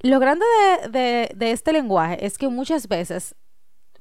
lo 0.00 0.20
grande 0.20 0.44
de, 0.90 1.50
este 1.50 1.72
lenguaje 1.72 2.24
es 2.24 2.38
que 2.38 2.48
muchas 2.48 2.86
veces 2.86 3.34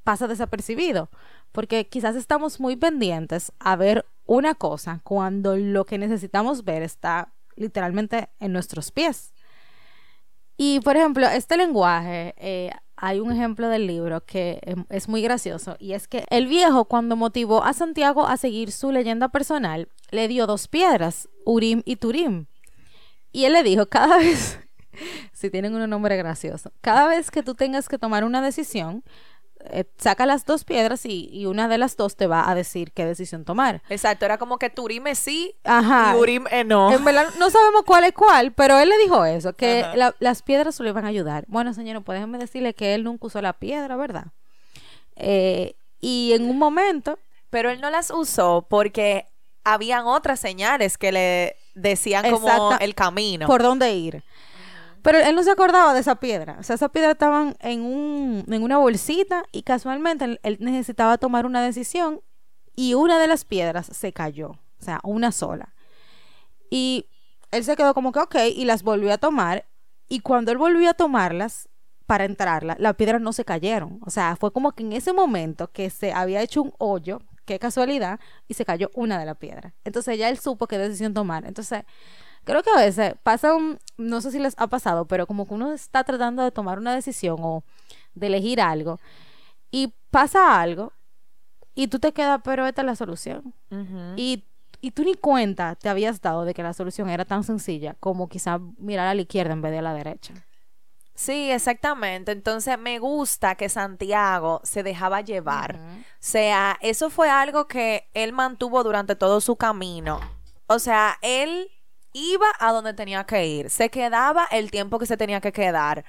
pasa 0.04 0.28
desapercibido, 0.28 1.10
porque 1.52 1.88
quizás 1.88 2.16
estamos 2.16 2.60
muy 2.60 2.76
pendientes 2.76 3.52
a 3.60 3.76
ver 3.76 4.06
una 4.26 4.54
cosa 4.56 5.02
cuando 5.04 5.56
lo 5.56 5.86
que 5.86 5.98
necesitamos 5.98 6.64
ver 6.64 6.84
está 6.84 7.34
literalmente 7.56 8.30
en 8.40 8.52
nuestros 8.52 8.92
pies. 8.92 9.34
Y 10.58 10.80
por 10.82 10.96
ejemplo, 10.96 11.28
este 11.28 11.58
lenguaje, 11.58 12.36
eh, 12.38 12.72
hay 12.98 13.20
un 13.20 13.32
ejemplo 13.32 13.70
del 13.70 13.88
libro 13.88 14.26
que 14.26 14.60
em, 14.64 14.86
es 14.90 15.08
muy 15.10 15.22
gracioso 15.22 15.76
y 15.80 15.94
es 15.94 16.08
que 16.08 16.26
el 16.30 16.48
viejo 16.48 16.86
cuando 16.86 17.16
motivó 17.16 17.64
a 17.64 17.74
Santiago 17.74 18.28
a 18.28 18.38
seguir 18.38 18.72
su 18.72 18.92
leyenda 18.92 19.30
personal, 19.30 19.90
le 20.12 20.28
dio 20.28 20.48
dos 20.48 20.68
piedras, 20.68 21.30
Urim 21.46 21.82
y 21.86 21.98
Turim. 21.98 22.46
Y 23.32 23.46
él 23.46 23.54
le 23.54 23.64
dijo, 23.64 23.88
cada 23.88 24.18
vez, 24.18 24.60
si 25.34 25.50
tienen 25.50 25.76
un 25.76 25.90
nombre 25.90 26.16
gracioso, 26.18 26.72
cada 26.82 27.08
vez 27.08 27.32
que 27.32 27.44
tú 27.44 27.56
tengas 27.56 27.90
que 27.90 27.98
tomar 27.98 28.24
una 28.24 28.42
decisión, 28.42 29.04
eh, 29.70 29.86
saca 29.98 30.26
las 30.26 30.46
dos 30.46 30.64
piedras 30.64 31.06
y, 31.06 31.46
una 31.46 31.68
de 31.68 31.78
las 31.78 31.98
dos 31.98 32.16
te 32.16 32.28
va 32.28 32.50
a 32.50 32.56
decir 32.56 32.92
qué 32.92 33.06
decisión 33.06 33.46
tomar. 33.46 33.82
Exacto, 33.90 34.26
era 34.26 34.38
como 34.38 34.58
que 34.58 34.70
Turim 34.70 35.08
es 35.08 35.20
sí 35.20 35.56
y 35.64 36.16
Urim 36.16 36.46
es 36.52 36.66
no. 36.66 36.92
En 36.92 37.04
verdad 37.04 37.28
no 37.38 37.50
sabemos 37.50 37.84
cuál 37.86 38.04
es 38.04 38.14
cuál, 38.14 38.52
pero 38.54 38.80
él 38.80 38.90
le 38.90 38.98
dijo 38.98 39.26
eso, 39.26 39.54
que 39.54 39.86
las 40.20 40.42
piedras 40.42 40.80
le 40.80 40.90
iban 40.90 41.06
a 41.06 41.10
ayudar. 41.10 41.46
Bueno, 41.48 41.74
señor, 41.74 42.04
pues 42.04 42.18
déjeme 42.18 42.38
decirle 42.38 42.74
que 42.74 42.96
él 42.96 43.04
nunca 43.04 43.28
usó 43.28 43.42
la 43.42 43.54
piedra, 43.54 43.96
¿verdad? 43.96 44.28
Eh, 45.16 45.76
y 46.00 46.34
en 46.34 46.50
un 46.50 46.58
momento... 46.58 47.20
Pero 47.56 47.70
él 47.70 47.80
no 47.80 47.90
las 47.90 48.12
usó 48.12 48.68
porque 48.70 49.28
habían 49.64 50.08
otras 50.08 50.42
señales 50.42 50.98
que 50.98 51.14
le 51.14 51.56
decían 51.74 52.30
como 52.30 52.78
el 52.80 52.96
camino. 52.96 53.48
Por 53.48 53.64
dónde 53.64 53.94
ir. 53.94 54.24
Pero 55.06 55.20
él 55.20 55.36
no 55.36 55.44
se 55.44 55.52
acordaba 55.52 55.94
de 55.94 56.00
esa 56.00 56.16
piedra. 56.16 56.58
O 56.60 56.64
sea, 56.64 56.78
esa 56.78 56.90
piedra 56.90 57.12
estaban 57.12 57.56
en, 57.60 57.84
un, 57.84 58.44
en 58.52 58.64
una 58.64 58.80
bolsita 58.80 59.44
y 59.52 59.62
casualmente 59.62 60.40
él, 60.42 60.58
necesitaba 60.60 61.20
tomar 61.20 61.46
una 61.46 61.62
decisión 61.62 62.22
y 62.76 62.96
una 62.96 63.20
de 63.20 63.28
las 63.28 63.46
piedras 63.46 63.86
se 63.86 64.14
cayó. 64.14 64.54
O 64.80 64.84
sea, 64.84 65.02
una 65.04 65.32
sola. 65.32 65.76
Y 66.72 67.06
él 67.52 67.64
se 67.64 67.76
quedó 67.76 67.94
como 67.94 68.12
que, 68.12 68.18
ok, 68.18 68.36
y 68.56 68.66
las 68.66 68.82
volvió 68.82 69.14
a 69.14 69.20
tomar. 69.20 69.68
Y 70.10 70.22
cuando 70.22 70.52
él 70.52 70.58
volvió 70.58 70.90
a 70.90 70.96
tomarlas 70.96 71.70
para 72.08 72.26
entrarla, 72.26 72.76
las 72.80 72.96
piedras 72.96 73.22
no 73.22 73.32
se 73.32 73.46
cayeron. 73.46 74.00
O 74.08 74.10
sea, 74.10 74.36
fue 74.36 74.52
como 74.52 74.72
que 74.72 74.82
en 74.82 74.94
ese 74.94 75.14
momento 75.14 75.72
que 75.72 75.92
se 75.92 76.14
había 76.14 76.42
hecho 76.42 76.64
un 76.64 76.74
hoyo 76.80 77.22
qué 77.46 77.60
casualidad, 77.60 78.20
y 78.48 78.56
se 78.56 78.66
cayó 78.66 78.90
una 78.96 79.20
de 79.20 79.26
las 79.26 79.38
piedras. 79.38 79.74
Entonces 79.84 80.18
ya 80.18 80.30
él 80.30 80.40
supo 80.40 80.68
qué 80.68 80.78
decisión 80.78 81.14
tomar. 81.14 81.46
Entonces, 81.46 81.84
creo 82.46 82.64
que 82.64 82.70
a 82.70 82.80
veces 82.80 83.16
pasa 83.24 83.54
un, 83.54 83.80
no 83.98 84.22
sé 84.22 84.32
si 84.32 84.40
les 84.40 84.56
ha 84.58 84.68
pasado, 84.68 85.06
pero 85.06 85.28
como 85.28 85.48
que 85.48 85.54
uno 85.54 85.74
está 85.74 86.04
tratando 86.04 86.44
de 86.44 86.52
tomar 86.52 86.80
una 86.80 86.96
decisión 86.96 87.38
o 87.42 87.64
de 88.14 88.28
elegir 88.28 88.62
algo, 88.62 89.00
y 89.72 89.94
pasa 90.12 90.62
algo, 90.62 90.94
y 91.74 91.88
tú 91.88 92.00
te 92.00 92.14
quedas, 92.14 92.40
pero 92.44 92.66
esta 92.66 92.82
es 92.82 92.86
la 92.86 92.96
solución. 92.96 93.54
y, 94.16 94.46
y 94.80 94.92
tú 94.92 95.04
ni 95.04 95.16
cuenta 95.16 95.76
te 95.76 95.90
habías 95.90 96.22
dado 96.22 96.46
de 96.46 96.54
que 96.54 96.64
la 96.64 96.74
solución 96.74 97.10
era 97.10 97.26
tan 97.26 97.44
sencilla 97.44 97.96
como 98.00 98.30
quizá 98.30 98.60
mirar 98.78 99.08
a 99.08 99.14
la 99.14 99.22
izquierda 99.22 99.52
en 99.54 99.62
vez 99.62 99.72
de 99.72 99.80
a 99.80 99.82
la 99.82 99.94
derecha. 99.94 100.34
Sí, 101.16 101.50
exactamente. 101.50 102.34
Entonces 102.34 102.78
me 102.78 103.00
gusta 103.00 103.56
que 103.56 103.70
Santiago 103.70 104.60
se 104.64 104.84
dejaba 104.84 105.22
llevar. 105.22 105.78
O 105.78 106.04
sea, 106.20 106.78
eso 106.82 107.10
fue 107.10 107.30
algo 107.30 107.68
que 107.68 108.10
él 108.14 108.34
mantuvo 108.34 108.84
durante 108.84 109.16
todo 109.16 109.40
su 109.40 109.56
camino. 109.56 110.20
O 110.68 110.78
sea, 110.78 111.18
él 111.22 111.70
iba 112.16 112.48
a 112.60 112.72
donde 112.72 112.94
tenía 112.94 113.26
que 113.26 113.46
ir, 113.46 113.70
se 113.70 113.90
quedaba 113.90 114.48
el 114.50 114.72
tiempo 114.72 114.98
que 115.00 115.06
se 115.06 115.18
tenía 115.18 115.42
que 115.42 115.52
quedar. 115.52 116.06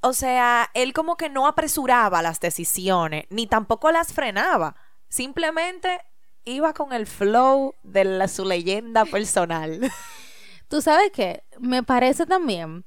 O 0.00 0.14
sea, 0.14 0.70
él 0.72 0.94
como 0.94 1.16
que 1.16 1.28
no 1.28 1.46
apresuraba 1.46 2.22
las 2.22 2.40
decisiones, 2.40 3.26
ni 3.28 3.46
tampoco 3.46 3.92
las 3.92 4.14
frenaba. 4.14 4.74
Simplemente 5.08 6.00
iba 6.44 6.72
con 6.72 6.94
el 6.94 7.06
flow 7.06 7.74
de 7.82 8.26
su 8.26 8.46
leyenda 8.46 9.04
personal. 9.04 9.92
Tú 10.68 10.80
sabes 10.80 11.12
que 11.12 11.44
me 11.60 11.82
parece 11.82 12.24
también 12.24 12.86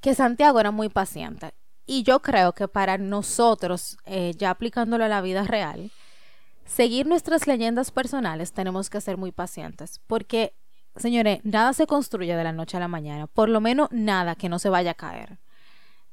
que 0.00 0.14
Santiago 0.14 0.60
era 0.60 0.70
muy 0.70 0.88
paciente. 0.88 1.52
Y 1.84 2.04
yo 2.04 2.22
creo 2.22 2.52
que 2.52 2.68
para 2.68 2.98
nosotros, 2.98 3.98
eh, 4.04 4.32
ya 4.36 4.50
aplicándolo 4.50 5.04
a 5.04 5.08
la 5.08 5.22
vida 5.22 5.42
real, 5.42 5.90
seguir 6.64 7.06
nuestras 7.06 7.48
leyendas 7.48 7.90
personales 7.90 8.52
tenemos 8.52 8.90
que 8.90 9.00
ser 9.00 9.16
muy 9.16 9.32
pacientes. 9.32 10.00
Porque, 10.06 10.54
señores, 10.98 11.40
nada 11.44 11.72
se 11.72 11.86
construye 11.86 12.36
de 12.36 12.44
la 12.44 12.52
noche 12.52 12.76
a 12.76 12.80
la 12.80 12.88
mañana. 12.88 13.26
Por 13.26 13.48
lo 13.48 13.60
menos 13.60 13.88
nada 13.90 14.34
que 14.34 14.48
no 14.48 14.58
se 14.58 14.68
vaya 14.68 14.92
a 14.92 14.94
caer. 14.94 15.38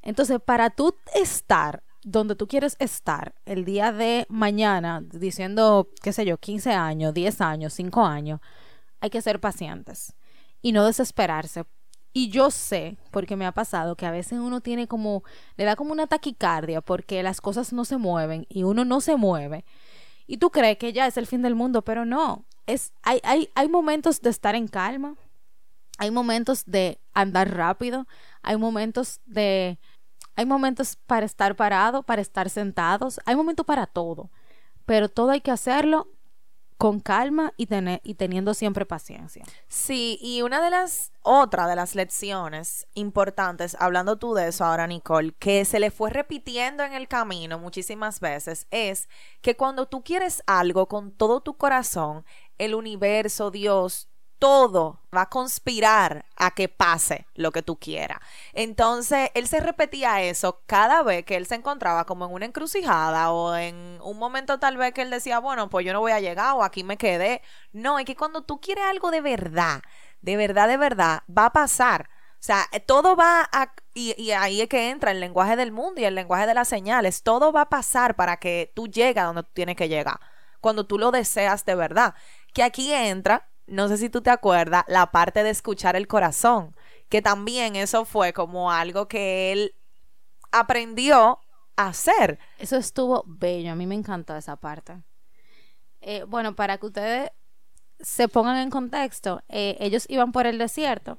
Entonces, 0.02 0.40
para 0.40 0.70
tú 0.70 0.96
estar 1.14 1.84
donde 2.04 2.36
tú 2.36 2.48
quieres 2.48 2.76
estar 2.80 3.34
el 3.46 3.66
día 3.66 3.92
de 3.92 4.28
mañana, 4.30 5.02
diciendo, 5.02 5.90
qué 6.04 6.14
sé 6.14 6.26
yo, 6.26 6.38
15 6.38 6.72
años, 6.72 7.14
10 7.14 7.42
años, 7.42 7.74
5 7.74 8.06
años, 8.06 8.40
hay 9.00 9.10
que 9.10 9.22
ser 9.22 9.40
pacientes 9.40 10.14
y 10.62 10.72
no 10.72 10.86
desesperarse 10.86 11.66
y 12.18 12.30
yo 12.30 12.50
sé, 12.50 12.98
porque 13.12 13.36
me 13.36 13.46
ha 13.46 13.52
pasado, 13.52 13.98
que 13.98 14.06
a 14.06 14.12
veces 14.12 14.40
uno 14.40 14.62
tiene 14.62 14.88
como, 14.88 15.26
le 15.58 15.66
da 15.66 15.76
como 15.76 15.92
una 15.92 16.08
taquicardia 16.08 16.80
porque 16.80 17.22
las 17.24 17.42
cosas 17.42 17.74
no 17.74 17.84
se 17.84 17.98
mueven 17.98 18.46
y 18.48 18.64
uno 18.64 18.86
no 18.86 19.02
se 19.02 19.18
mueve. 19.18 19.66
Y 20.26 20.38
tú 20.38 20.50
crees 20.50 20.78
que 20.78 20.94
ya 20.94 21.08
es 21.08 21.18
el 21.18 21.28
fin 21.28 21.42
del 21.42 21.56
mundo, 21.56 21.82
pero 21.82 22.06
no. 22.06 22.46
Es, 22.66 22.94
hay, 23.04 23.20
hay, 23.24 23.50
hay 23.56 23.70
momentos 23.70 24.22
de 24.22 24.30
estar 24.30 24.56
en 24.56 24.68
calma, 24.68 25.16
hay 25.98 26.12
momentos 26.12 26.64
de 26.66 27.00
andar 27.14 27.56
rápido, 27.56 28.08
hay 28.42 28.58
momentos 28.58 29.22
de, 29.26 29.80
hay 30.36 30.46
momentos 30.46 30.98
para 31.08 31.26
estar 31.26 31.56
parado, 31.56 32.04
para 32.04 32.22
estar 32.22 32.50
sentados, 32.50 33.20
hay 33.26 33.36
momentos 33.36 33.66
para 33.66 33.88
todo. 33.88 34.30
Pero 34.86 35.10
todo 35.10 35.32
hay 35.32 35.42
que 35.42 35.52
hacerlo 35.52 36.08
con 36.78 37.00
calma 37.00 37.54
y, 37.56 37.68
tener, 37.68 38.02
y 38.04 38.16
teniendo 38.16 38.54
siempre 38.54 38.86
paciencia. 38.86 39.46
Sí, 39.68 40.20
y 40.22 40.42
una 40.42 40.62
de 40.62 40.70
las, 40.70 41.14
otra 41.22 41.68
de 41.68 41.76
las 41.76 41.96
lecciones 41.96 42.86
importantes, 42.94 43.78
hablando 43.80 44.18
tú 44.18 44.34
de 44.34 44.50
eso 44.50 44.66
ahora, 44.66 44.86
Nicole, 44.86 45.34
que 45.40 45.64
se 45.64 45.80
le 45.80 45.90
fue 45.90 46.10
repitiendo 46.10 46.84
en 46.84 46.94
el 46.94 47.08
camino 47.08 47.60
muchísimas 47.60 48.20
veces, 48.20 48.68
es 48.72 49.08
que 49.42 49.56
cuando 49.56 49.88
tú 49.88 50.04
quieres 50.04 50.44
algo 50.48 50.88
con 50.88 51.12
todo 51.12 51.40
tu 51.40 51.56
corazón, 51.56 52.26
el 52.58 52.76
universo, 52.76 53.52
Dios, 53.52 54.10
todo 54.40 55.02
va 55.16 55.24
a 55.24 55.30
conspirar 55.30 56.26
a 56.36 56.52
que 56.52 56.68
pase 56.68 57.26
lo 57.36 57.52
que 57.52 57.62
tú 57.62 57.78
quieras. 57.80 58.20
Entonces, 58.54 59.32
él 59.34 59.48
se 59.48 59.60
repetía 59.60 60.22
eso 60.22 60.62
cada 60.66 61.04
vez 61.04 61.26
que 61.26 61.36
él 61.36 61.48
se 61.48 61.56
encontraba 61.56 62.06
como 62.06 62.26
en 62.26 62.34
una 62.34 62.46
encrucijada 62.46 63.32
o 63.32 63.56
en 63.56 64.00
un 64.04 64.18
momento 64.18 64.60
tal 64.60 64.78
vez 64.78 64.94
que 64.94 65.02
él 65.02 65.10
decía, 65.10 65.40
bueno, 65.40 65.70
pues 65.70 65.86
yo 65.86 65.94
no 65.94 66.02
voy 66.02 66.12
a 66.12 66.20
llegar 66.20 66.54
o 66.56 66.64
aquí 66.64 66.84
me 66.84 66.98
quedé. 66.98 67.42
No, 67.72 67.98
es 67.98 68.06
que 68.06 68.16
cuando 68.16 68.44
tú 68.44 68.60
quieres 68.60 68.84
algo 68.86 69.12
de 69.12 69.22
verdad, 69.22 69.82
de 70.22 70.38
verdad, 70.38 70.68
de 70.68 70.78
verdad, 70.78 71.24
va 71.36 71.46
a 71.46 71.54
pasar. 71.54 72.10
O 72.34 72.46
sea, 72.46 72.68
todo 72.86 73.16
va 73.16 73.50
a... 73.52 73.74
Y, 73.94 74.14
y, 74.22 74.32
ahí 74.32 74.62
es 74.62 74.68
que 74.70 74.90
entra 74.90 75.12
el 75.12 75.20
lenguaje 75.20 75.56
del 75.56 75.72
mundo 75.72 76.02
y 76.02 76.06
el 76.06 76.14
lenguaje 76.14 76.46
de 76.46 76.54
las 76.54 76.68
señales. 76.68 77.24
Todo 77.24 77.52
va 77.52 77.62
a 77.62 77.70
pasar 77.70 78.16
para 78.16 78.38
que 78.38 78.72
tú 78.76 78.88
llegues 78.88 79.24
a 79.24 79.28
donde 79.28 79.44
tú 79.44 79.50
tienes 79.54 79.76
que 79.76 79.88
llegar. 79.90 80.20
Cuando 80.60 80.86
tú 80.86 81.00
lo 81.00 81.12
deseas 81.12 81.66
de 81.66 81.74
verdad. 81.76 82.14
Que 82.56 82.64
aquí 82.64 82.92
entra 82.92 83.48
no 83.68 83.88
sé 83.88 83.98
si 83.98 84.10
tú 84.10 84.22
te 84.22 84.30
acuerdas, 84.30 84.84
la 84.88 85.12
parte 85.12 85.44
de 85.44 85.50
escuchar 85.50 85.96
el 85.96 86.08
corazón, 86.08 86.76
que 87.10 87.22
también 87.22 87.76
eso 87.76 88.06
fue 88.06 88.34
como 88.34 88.72
algo 88.72 89.08
que 89.08 89.52
él 89.52 89.76
aprendió 90.52 91.40
a 91.76 91.88
hacer. 91.88 92.40
Eso 92.60 92.78
estuvo 92.78 93.24
bello, 93.26 93.72
a 93.72 93.76
mí 93.76 93.88
me 93.88 93.96
encantó 93.96 94.36
esa 94.36 94.56
parte. 94.56 95.02
Eh, 96.02 96.24
bueno, 96.28 96.56
para 96.56 96.78
que 96.78 96.86
ustedes 96.86 97.32
se 98.00 98.28
pongan 98.28 98.58
en 98.58 98.70
contexto, 98.70 99.42
eh, 99.50 99.78
ellos 99.80 100.06
iban 100.10 100.32
por 100.32 100.46
el 100.46 100.58
desierto 100.58 101.18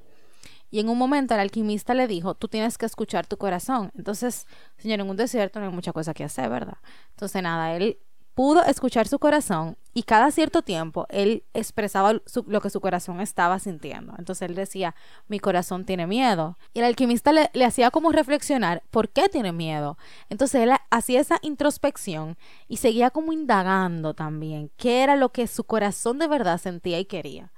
y 0.69 0.79
en 0.79 0.89
un 0.89 0.97
momento 0.97 1.33
el 1.33 1.39
alquimista 1.39 1.93
le 1.93 2.07
dijo, 2.07 2.35
tú 2.35 2.47
tienes 2.47 2.77
que 2.77 2.85
escuchar 2.85 3.25
tu 3.25 3.37
corazón. 3.37 3.91
Entonces, 3.95 4.47
señor, 4.77 5.01
en 5.01 5.09
un 5.09 5.17
desierto 5.17 5.59
no 5.59 5.65
hay 5.65 5.71
mucha 5.71 5.93
cosa 5.93 6.13
que 6.13 6.23
hacer, 6.23 6.49
¿verdad? 6.49 6.77
Entonces, 7.11 7.41
nada, 7.41 7.75
él 7.75 7.99
pudo 8.37 8.63
escuchar 8.65 9.07
su 9.07 9.17
corazón 9.17 9.79
y 9.95 10.03
cada 10.03 10.29
cierto 10.29 10.61
tiempo 10.61 11.07
él 11.09 11.43
expresaba 11.55 12.21
lo 12.45 12.61
que 12.61 12.69
su 12.69 12.79
corazón 12.81 13.19
estaba 13.19 13.57
sintiendo. 13.57 14.13
Entonces 14.19 14.47
él 14.47 14.53
decía, 14.53 14.93
mi 15.27 15.39
corazón 15.39 15.85
tiene 15.85 16.05
miedo. 16.05 16.55
Y 16.71 16.79
el 16.79 16.85
alquimista 16.85 17.31
le, 17.33 17.65
hacía 17.65 17.89
como 17.89 18.11
reflexionar, 18.11 18.83
¿por 18.91 19.09
qué 19.09 19.27
tiene 19.27 19.53
miedo? 19.53 19.97
Entonces 20.29 20.61
él 20.61 20.71
hacía 20.91 21.19
esa 21.19 21.39
introspección 21.41 22.37
y 22.67 22.77
seguía 22.77 23.09
como 23.09 23.33
indagando 23.33 24.13
también 24.13 24.69
qué 24.77 25.01
era 25.01 25.15
lo 25.15 25.31
que 25.31 25.47
su 25.47 25.63
corazón 25.63 26.19
de 26.19 26.27
verdad 26.27 26.59
sentía 26.59 26.99
y 26.99 27.05
quería. 27.05 27.51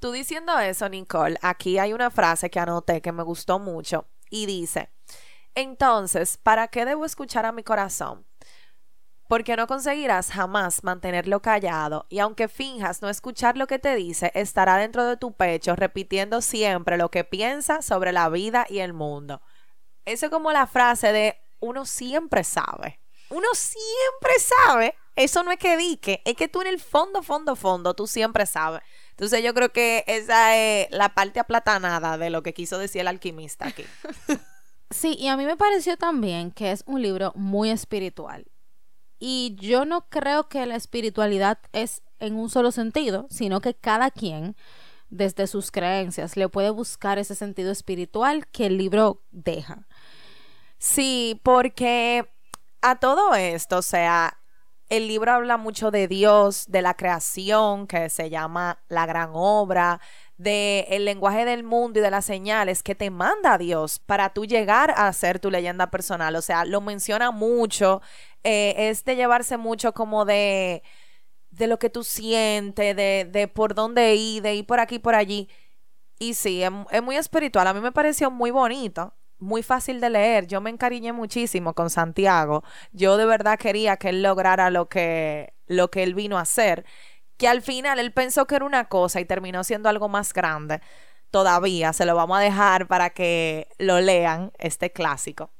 Tú 0.00 0.10
diciendo 0.10 0.58
eso, 0.58 0.88
Nicole, 0.88 1.38
aquí 1.40 1.78
hay 1.78 1.92
una 1.92 2.10
frase 2.10 2.50
que 2.50 2.58
anoté 2.58 3.00
que 3.00 3.12
me 3.12 3.22
gustó 3.22 3.60
mucho 3.60 4.08
y 4.28 4.46
dice, 4.46 4.90
entonces, 5.54 6.36
¿para 6.36 6.66
qué 6.66 6.84
debo 6.84 7.04
escuchar 7.04 7.46
a 7.46 7.52
mi 7.52 7.62
corazón? 7.62 8.25
Porque 9.28 9.56
no 9.56 9.66
conseguirás 9.66 10.30
jamás 10.30 10.84
mantenerlo 10.84 11.42
callado 11.42 12.06
y 12.08 12.20
aunque 12.20 12.48
finjas 12.48 13.02
no 13.02 13.08
escuchar 13.08 13.56
lo 13.56 13.66
que 13.66 13.78
te 13.78 13.96
dice, 13.96 14.30
estará 14.34 14.76
dentro 14.76 15.04
de 15.04 15.16
tu 15.16 15.32
pecho 15.32 15.74
repitiendo 15.74 16.40
siempre 16.40 16.96
lo 16.96 17.10
que 17.10 17.24
piensa 17.24 17.82
sobre 17.82 18.12
la 18.12 18.28
vida 18.28 18.66
y 18.68 18.78
el 18.78 18.92
mundo. 18.92 19.40
Eso 20.04 20.26
es 20.26 20.32
como 20.32 20.52
la 20.52 20.66
frase 20.66 21.12
de 21.12 21.36
uno 21.58 21.84
siempre 21.86 22.44
sabe. 22.44 23.00
Uno 23.30 23.48
siempre 23.54 24.32
sabe. 24.38 24.94
Eso 25.16 25.42
no 25.42 25.50
es 25.50 25.58
que 25.58 25.76
dique, 25.76 26.22
es 26.24 26.36
que 26.36 26.46
tú 26.46 26.60
en 26.60 26.68
el 26.68 26.78
fondo, 26.78 27.22
fondo, 27.22 27.56
fondo, 27.56 27.94
tú 27.94 28.06
siempre 28.06 28.46
sabes. 28.46 28.82
Entonces 29.10 29.42
yo 29.42 29.54
creo 29.54 29.72
que 29.72 30.04
esa 30.06 30.56
es 30.56 30.88
la 30.90 31.14
parte 31.14 31.40
aplatanada 31.40 32.18
de 32.18 32.28
lo 32.28 32.42
que 32.42 32.52
quiso 32.52 32.78
decir 32.78 33.00
el 33.00 33.08
alquimista 33.08 33.66
aquí. 33.66 33.84
Sí, 34.90 35.16
y 35.18 35.26
a 35.26 35.36
mí 35.36 35.44
me 35.44 35.56
pareció 35.56 35.96
también 35.96 36.52
que 36.52 36.70
es 36.70 36.84
un 36.86 37.02
libro 37.02 37.32
muy 37.34 37.70
espiritual. 37.70 38.46
Y 39.18 39.56
yo 39.60 39.84
no 39.84 40.08
creo 40.08 40.48
que 40.48 40.66
la 40.66 40.76
espiritualidad 40.76 41.58
es 41.72 42.02
en 42.18 42.36
un 42.36 42.50
solo 42.50 42.70
sentido, 42.70 43.26
sino 43.30 43.60
que 43.60 43.74
cada 43.74 44.10
quien, 44.10 44.56
desde 45.08 45.46
sus 45.46 45.70
creencias, 45.70 46.36
le 46.36 46.48
puede 46.48 46.70
buscar 46.70 47.18
ese 47.18 47.34
sentido 47.34 47.70
espiritual 47.70 48.46
que 48.48 48.66
el 48.66 48.76
libro 48.76 49.22
deja. 49.30 49.86
Sí, 50.78 51.40
porque 51.42 52.28
a 52.82 52.96
todo 52.96 53.34
esto, 53.34 53.78
o 53.78 53.82
sea, 53.82 54.38
el 54.88 55.08
libro 55.08 55.32
habla 55.32 55.56
mucho 55.56 55.90
de 55.90 56.06
Dios, 56.06 56.66
de 56.68 56.82
la 56.82 56.94
creación, 56.94 57.86
que 57.86 58.08
se 58.08 58.30
llama 58.30 58.78
la 58.88 59.06
gran 59.06 59.30
obra, 59.32 60.00
de 60.36 60.86
el 60.90 61.04
lenguaje 61.04 61.44
del 61.44 61.64
mundo 61.64 61.98
y 61.98 62.02
de 62.02 62.10
las 62.10 62.24
señales 62.26 62.82
que 62.82 62.94
te 62.94 63.10
manda 63.10 63.58
Dios 63.58 63.98
para 64.00 64.30
tú 64.30 64.44
llegar 64.44 64.92
a 64.96 65.12
ser 65.12 65.38
tu 65.38 65.50
leyenda 65.50 65.90
personal. 65.90 66.36
O 66.36 66.42
sea, 66.42 66.64
lo 66.64 66.80
menciona 66.80 67.30
mucho, 67.30 68.02
eh, 68.44 68.74
es 68.90 69.04
de 69.04 69.16
llevarse 69.16 69.56
mucho 69.56 69.94
como 69.94 70.24
de, 70.24 70.82
de 71.50 71.66
lo 71.66 71.78
que 71.78 71.90
tú 71.90 72.04
sientes, 72.04 72.96
de, 72.96 73.28
de 73.30 73.48
por 73.48 73.74
dónde 73.74 74.14
ir, 74.14 74.42
de 74.42 74.54
ir 74.56 74.66
por 74.66 74.80
aquí, 74.80 74.98
por 74.98 75.14
allí. 75.14 75.48
Y 76.18 76.34
sí, 76.34 76.62
es, 76.62 76.70
es 76.90 77.02
muy 77.02 77.16
espiritual. 77.16 77.66
A 77.66 77.74
mí 77.74 77.80
me 77.80 77.92
pareció 77.92 78.30
muy 78.30 78.50
bonito 78.50 79.14
muy 79.38 79.62
fácil 79.62 80.00
de 80.00 80.10
leer. 80.10 80.46
Yo 80.46 80.60
me 80.60 80.70
encariñé 80.70 81.12
muchísimo 81.12 81.74
con 81.74 81.90
Santiago. 81.90 82.62
Yo 82.92 83.16
de 83.16 83.26
verdad 83.26 83.58
quería 83.58 83.96
que 83.96 84.10
él 84.10 84.22
lograra 84.22 84.70
lo 84.70 84.88
que, 84.88 85.54
lo 85.66 85.90
que 85.90 86.02
él 86.02 86.14
vino 86.14 86.38
a 86.38 86.42
hacer. 86.42 86.84
Que 87.36 87.48
al 87.48 87.62
final 87.62 87.98
él 87.98 88.12
pensó 88.12 88.46
que 88.46 88.56
era 88.56 88.64
una 88.64 88.86
cosa 88.88 89.20
y 89.20 89.24
terminó 89.24 89.64
siendo 89.64 89.88
algo 89.88 90.08
más 90.08 90.32
grande. 90.32 90.80
Todavía 91.30 91.92
se 91.92 92.06
lo 92.06 92.14
vamos 92.14 92.38
a 92.38 92.40
dejar 92.40 92.86
para 92.86 93.10
que 93.10 93.68
lo 93.78 94.00
lean, 94.00 94.52
este 94.58 94.92
clásico. 94.92 95.50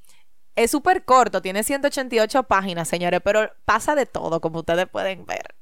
Es 0.55 0.71
súper 0.71 1.05
corto, 1.05 1.43
tiene 1.43 1.63
188 1.63 2.45
páginas, 2.45 2.89
señores, 2.89 3.21
pero 3.23 3.51
pasa 3.67 3.95
de 3.95 4.07
todo, 4.07 4.41
como 4.41 4.61
ustedes 4.61 4.89
pueden 4.89 5.27
ver, 5.27 5.55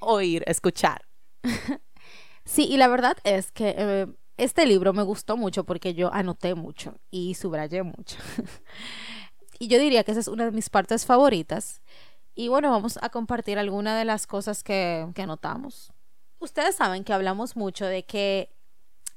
oír, 0.00 0.42
escuchar. 0.46 1.06
Sí, 2.44 2.66
y 2.68 2.76
la 2.76 2.88
verdad 2.88 3.16
es 3.24 3.52
que 3.52 3.74
eh, 3.78 4.06
este 4.36 4.66
libro 4.66 4.92
me 4.92 5.02
gustó 5.02 5.36
mucho 5.36 5.64
porque 5.64 5.94
yo 5.94 6.12
anoté 6.12 6.54
mucho 6.54 6.98
y 7.10 7.34
subrayé 7.34 7.82
mucho. 7.82 8.16
y 9.58 9.68
yo 9.68 9.78
diría 9.78 10.04
que 10.04 10.10
esa 10.12 10.20
es 10.20 10.28
una 10.28 10.46
de 10.46 10.50
mis 10.50 10.70
partes 10.70 11.06
favoritas. 11.06 11.80
Y 12.34 12.48
bueno, 12.48 12.70
vamos 12.70 12.98
a 13.02 13.10
compartir 13.10 13.58
algunas 13.58 13.98
de 13.98 14.04
las 14.04 14.26
cosas 14.26 14.62
que, 14.62 15.06
que 15.14 15.22
anotamos. 15.22 15.92
Ustedes 16.38 16.76
saben 16.76 17.04
que 17.04 17.12
hablamos 17.12 17.56
mucho 17.56 17.86
de 17.86 18.04
que 18.04 18.50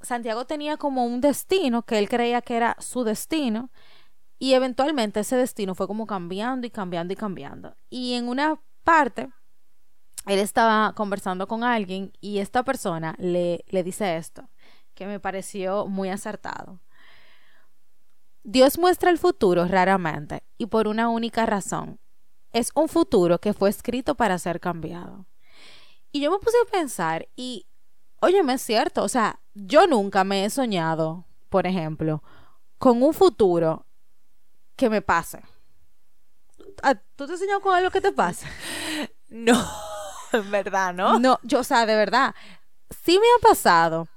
Santiago 0.02 0.46
tenía 0.46 0.78
como 0.78 1.06
un 1.06 1.22
destino 1.22 1.84
que 1.84 1.98
él 1.98 2.10
creía 2.10 2.42
que 2.42 2.56
era 2.56 2.76
su 2.80 3.04
destino 3.04 3.72
y 4.38 4.54
eventualmente 4.54 5.22
ese 5.22 5.36
destino 5.36 5.76
fue 5.76 5.88
como 5.88 6.06
cambiando 6.06 6.68
y 6.68 6.70
cambiando 6.70 7.14
y 7.14 7.16
cambiando. 7.16 7.76
Y 7.90 8.14
en 8.14 8.28
una 8.28 8.62
parte, 8.84 9.30
él 10.28 10.40
estaba 10.40 10.94
conversando 10.94 11.48
con 11.48 11.64
alguien 11.64 12.12
y 12.20 12.40
esta 12.40 12.64
persona 12.64 13.16
le, 13.18 13.64
le 13.68 13.84
dice 13.84 14.18
esto 14.18 14.50
que 14.94 15.06
me 15.08 15.20
pareció 15.20 15.88
muy 15.88 16.10
acertado. 16.10 16.80
Dios 18.44 18.78
muestra 18.78 19.10
el 19.10 19.18
futuro 19.18 19.66
raramente 19.66 20.44
y 20.58 20.68
por 20.68 20.88
una 20.88 21.10
única 21.10 21.46
razón. 21.46 22.00
Es 22.56 22.72
un 22.74 22.88
futuro 22.88 23.40
que 23.40 23.54
fue 23.54 23.70
escrito 23.70 24.16
para 24.16 24.40
ser 24.40 24.62
cambiado. 24.62 25.26
Y 26.14 26.22
yo 26.22 26.32
me 26.32 26.40
puse 26.40 26.56
a 26.66 26.72
pensar 26.72 27.28
y, 27.36 27.68
óyeme, 28.22 28.54
es 28.54 28.62
cierto, 28.62 29.04
o 29.04 29.10
sea, 29.10 29.42
yo 29.54 29.88
nunca 29.88 30.24
me 30.24 30.46
he 30.46 30.50
soñado, 30.50 31.26
por 31.50 31.68
ejemplo, 31.68 32.24
con 32.78 33.04
un 33.04 33.14
futuro 33.14 33.86
que 34.78 34.90
me 34.90 35.02
pase. 35.02 35.42
Ah, 36.82 36.96
¿Tú 37.18 37.28
te 37.28 37.34
has 37.34 37.40
soñado 37.40 37.60
con 37.60 37.76
algo 37.76 37.92
que 37.92 38.00
te 38.00 38.14
pase? 38.14 38.48
No, 39.28 39.62
en 40.32 40.50
verdad, 40.50 40.94
¿no? 40.94 41.20
No, 41.20 41.40
yo, 41.44 41.60
o 41.60 41.64
sea, 41.66 41.86
de 41.86 41.96
verdad, 41.98 42.34
sí 43.04 43.20
me 43.20 43.26
ha 43.26 43.50
pasado 43.50 44.08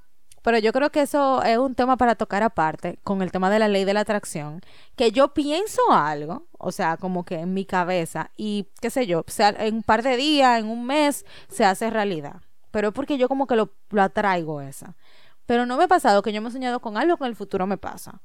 pero 0.48 0.60
yo 0.60 0.72
creo 0.72 0.88
que 0.88 1.02
eso 1.02 1.42
es 1.42 1.58
un 1.58 1.74
tema 1.74 1.98
para 1.98 2.14
tocar 2.14 2.42
aparte 2.42 2.98
con 3.04 3.20
el 3.20 3.30
tema 3.30 3.50
de 3.50 3.58
la 3.58 3.68
ley 3.68 3.84
de 3.84 3.92
la 3.92 4.00
atracción, 4.00 4.62
que 4.96 5.12
yo 5.12 5.34
pienso 5.34 5.92
algo, 5.92 6.46
o 6.56 6.72
sea, 6.72 6.96
como 6.96 7.26
que 7.26 7.40
en 7.40 7.52
mi 7.52 7.66
cabeza 7.66 8.30
y 8.34 8.66
qué 8.80 8.88
sé 8.88 9.06
yo, 9.06 9.24
sea, 9.26 9.50
en 9.50 9.74
un 9.74 9.82
par 9.82 10.02
de 10.02 10.16
días, 10.16 10.58
en 10.58 10.70
un 10.70 10.86
mes, 10.86 11.26
se 11.50 11.66
hace 11.66 11.90
realidad. 11.90 12.40
Pero 12.70 12.88
es 12.88 12.94
porque 12.94 13.18
yo 13.18 13.28
como 13.28 13.46
que 13.46 13.56
lo, 13.56 13.74
lo 13.90 14.00
atraigo 14.00 14.62
esa. 14.62 14.96
Pero 15.44 15.66
no 15.66 15.76
me 15.76 15.84
ha 15.84 15.88
pasado 15.88 16.22
que 16.22 16.32
yo 16.32 16.40
me 16.40 16.48
he 16.48 16.52
soñado 16.52 16.80
con 16.80 16.96
algo 16.96 17.18
que 17.18 17.24
en 17.24 17.28
el 17.28 17.36
futuro 17.36 17.66
me 17.66 17.76
pasa. 17.76 18.22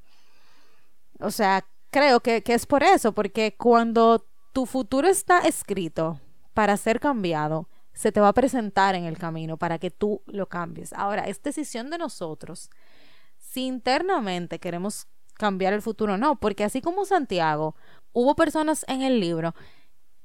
O 1.20 1.30
sea, 1.30 1.66
creo 1.90 2.22
que, 2.22 2.42
que 2.42 2.54
es 2.54 2.66
por 2.66 2.84
eso, 2.84 3.12
porque 3.12 3.58
cuando 3.58 4.26
tu 4.54 4.66
futuro 4.66 5.10
está 5.10 5.40
escrito 5.40 6.22
para 6.54 6.78
ser 6.78 7.02
cambiado, 7.02 7.68
se 7.94 8.12
te 8.12 8.20
va 8.20 8.30
a 8.30 8.34
presentar 8.34 8.96
en 8.96 9.06
el 9.06 9.18
camino 9.18 9.58
para 9.58 9.80
que 9.80 9.92
tú 9.92 10.22
lo 10.26 10.48
cambies. 10.48 10.94
Ahora, 10.94 11.24
es 11.28 11.42
decisión 11.42 11.90
de 11.90 11.98
nosotros 11.98 12.70
si 13.54 13.66
internamente 13.68 14.60
queremos 14.60 15.08
cambiar 15.36 15.74
el 15.74 15.82
futuro 15.82 16.16
o 16.16 16.18
no, 16.18 16.38
porque 16.38 16.64
así 16.64 16.82
como 16.82 17.06
Santiago, 17.06 17.76
hubo 18.12 18.36
personas 18.36 18.84
en 18.88 19.04
el 19.04 19.20
libro 19.20 19.54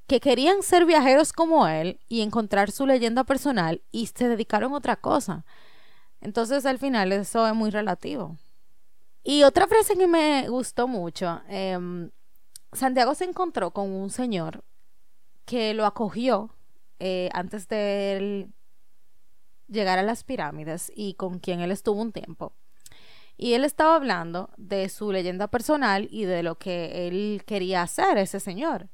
que 0.06 0.20
querían 0.20 0.62
ser 0.62 0.86
viajeros 0.86 1.34
como 1.34 1.68
él 1.68 2.00
y 2.08 2.22
encontrar 2.22 2.70
su 2.70 2.86
leyenda 2.86 3.24
personal 3.24 3.82
y 3.90 4.06
se 4.06 4.28
dedicaron 4.28 4.72
a 4.72 4.76
otra 4.76 4.96
cosa. 4.96 5.44
Entonces 6.22 6.64
al 6.64 6.78
final 6.78 7.12
eso 7.12 7.46
es 7.46 7.54
muy 7.54 7.70
relativo. 7.70 8.38
Y 9.22 9.42
otra 9.42 9.66
frase 9.66 9.96
que 9.96 10.06
me 10.06 10.48
gustó 10.48 10.88
mucho, 10.88 11.42
em, 11.48 12.10
Santiago 12.72 13.14
se 13.14 13.24
encontró 13.24 13.72
con 13.72 13.92
un 13.92 14.08
señor 14.08 14.64
que 15.44 15.74
lo 15.74 15.84
acogió 15.84 16.54
eh, 16.98 17.28
antes 17.32 17.68
de 17.68 18.48
llegar 19.68 19.98
a 19.98 20.02
las 20.02 20.24
pirámides 20.24 20.90
y 20.94 21.14
con 21.14 21.38
quien 21.38 21.60
él 21.60 21.70
estuvo 21.70 22.00
un 22.00 22.12
tiempo. 22.12 22.52
Y 23.36 23.54
él 23.54 23.64
estaba 23.64 23.94
hablando 23.94 24.50
de 24.56 24.88
su 24.88 25.12
leyenda 25.12 25.46
personal 25.46 26.08
y 26.10 26.24
de 26.24 26.42
lo 26.42 26.58
que 26.58 27.06
él 27.06 27.44
quería 27.46 27.82
hacer, 27.82 28.18
ese 28.18 28.40
señor. 28.40 28.88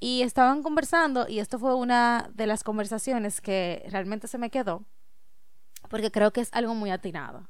Y 0.00 0.22
estaban 0.22 0.62
conversando 0.62 1.26
y 1.28 1.40
esto 1.40 1.58
fue 1.58 1.74
una 1.74 2.30
de 2.32 2.46
las 2.46 2.64
conversaciones 2.64 3.40
que 3.40 3.84
realmente 3.90 4.28
se 4.28 4.38
me 4.38 4.50
quedó, 4.50 4.86
porque 5.88 6.10
creo 6.10 6.32
que 6.32 6.40
es 6.40 6.48
algo 6.52 6.74
muy 6.74 6.90
atinado. 6.90 7.48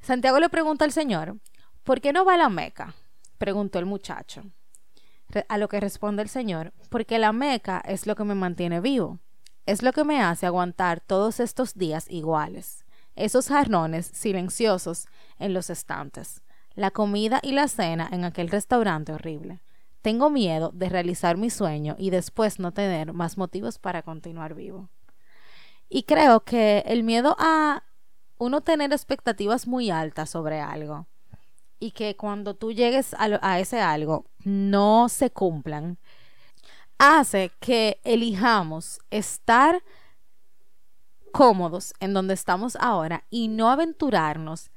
Santiago 0.00 0.40
le 0.40 0.48
pregunta 0.48 0.84
al 0.84 0.92
señor, 0.92 1.38
¿por 1.84 2.00
qué 2.00 2.12
no 2.12 2.24
va 2.24 2.34
a 2.34 2.38
la 2.38 2.48
Meca? 2.48 2.94
Preguntó 3.36 3.78
el 3.78 3.86
muchacho. 3.86 4.42
A 5.48 5.58
lo 5.58 5.68
que 5.68 5.80
responde 5.80 6.22
el 6.22 6.28
Señor, 6.28 6.72
porque 6.88 7.18
la 7.18 7.32
Meca 7.32 7.82
es 7.84 8.06
lo 8.06 8.16
que 8.16 8.24
me 8.24 8.34
mantiene 8.34 8.80
vivo, 8.80 9.18
es 9.66 9.82
lo 9.82 9.92
que 9.92 10.04
me 10.04 10.22
hace 10.22 10.46
aguantar 10.46 11.00
todos 11.00 11.38
estos 11.38 11.74
días 11.74 12.10
iguales, 12.10 12.86
esos 13.14 13.48
jarrones 13.48 14.06
silenciosos 14.06 15.06
en 15.38 15.52
los 15.52 15.68
estantes, 15.68 16.42
la 16.74 16.90
comida 16.90 17.40
y 17.42 17.52
la 17.52 17.68
cena 17.68 18.08
en 18.10 18.24
aquel 18.24 18.48
restaurante 18.48 19.12
horrible. 19.12 19.60
Tengo 20.00 20.30
miedo 20.30 20.70
de 20.72 20.88
realizar 20.88 21.36
mi 21.36 21.50
sueño 21.50 21.94
y 21.98 22.08
después 22.08 22.58
no 22.58 22.72
tener 22.72 23.12
más 23.12 23.36
motivos 23.36 23.78
para 23.78 24.02
continuar 24.02 24.54
vivo. 24.54 24.88
Y 25.90 26.04
creo 26.04 26.44
que 26.44 26.84
el 26.86 27.02
miedo 27.02 27.36
a 27.38 27.82
uno 28.38 28.62
tener 28.62 28.92
expectativas 28.92 29.66
muy 29.66 29.90
altas 29.90 30.30
sobre 30.30 30.60
algo 30.60 31.06
y 31.80 31.92
que 31.92 32.16
cuando 32.16 32.54
tú 32.54 32.72
llegues 32.72 33.14
a, 33.18 33.60
ese 33.60 33.80
algo 33.80 34.26
no 34.44 35.08
se 35.08 35.30
cumplan, 35.30 35.98
hace 36.98 37.52
que 37.60 38.00
elijamos 38.04 39.00
estar 39.10 39.82
cómodos 41.32 41.94
en 42.00 42.14
donde 42.14 42.34
estamos 42.34 42.76
ahora 42.76 43.24
y 43.30 43.48
no 43.48 43.70
aventurarnos 43.70 44.70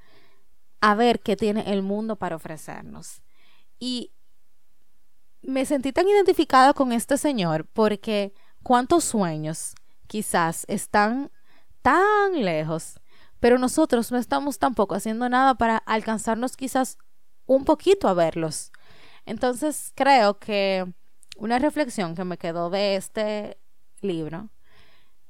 a 0.81 0.95
ver 0.95 1.21
qué 1.21 1.35
tiene 1.35 1.71
el 1.71 1.81
mundo 1.81 2.15
para 2.15 2.35
ofrecernos. 2.35 3.21
Y 3.79 4.11
me 5.41 5.65
sentí 5.65 5.91
tan 5.91 6.07
identificada 6.07 6.73
con 6.73 6.91
este 6.91 7.17
señor 7.17 7.65
porque 7.73 8.33
cuántos 8.63 9.03
sueños 9.03 9.73
quizás 10.07 10.65
están 10.67 11.31
tan 11.81 12.43
lejos, 12.43 13.00
pero 13.41 13.57
nosotros 13.57 14.11
no 14.11 14.19
estamos 14.19 14.59
tampoco 14.59 14.95
haciendo 14.95 15.27
nada 15.27 15.55
para 15.55 15.77
alcanzarnos 15.77 16.55
quizás 16.55 16.99
un 17.47 17.65
poquito 17.65 18.07
a 18.07 18.13
verlos. 18.13 18.71
Entonces 19.25 19.91
creo 19.95 20.39
que 20.39 20.85
una 21.37 21.57
reflexión 21.57 22.15
que 22.15 22.23
me 22.23 22.37
quedó 22.37 22.69
de 22.69 22.95
este 22.95 23.59
libro, 23.99 24.51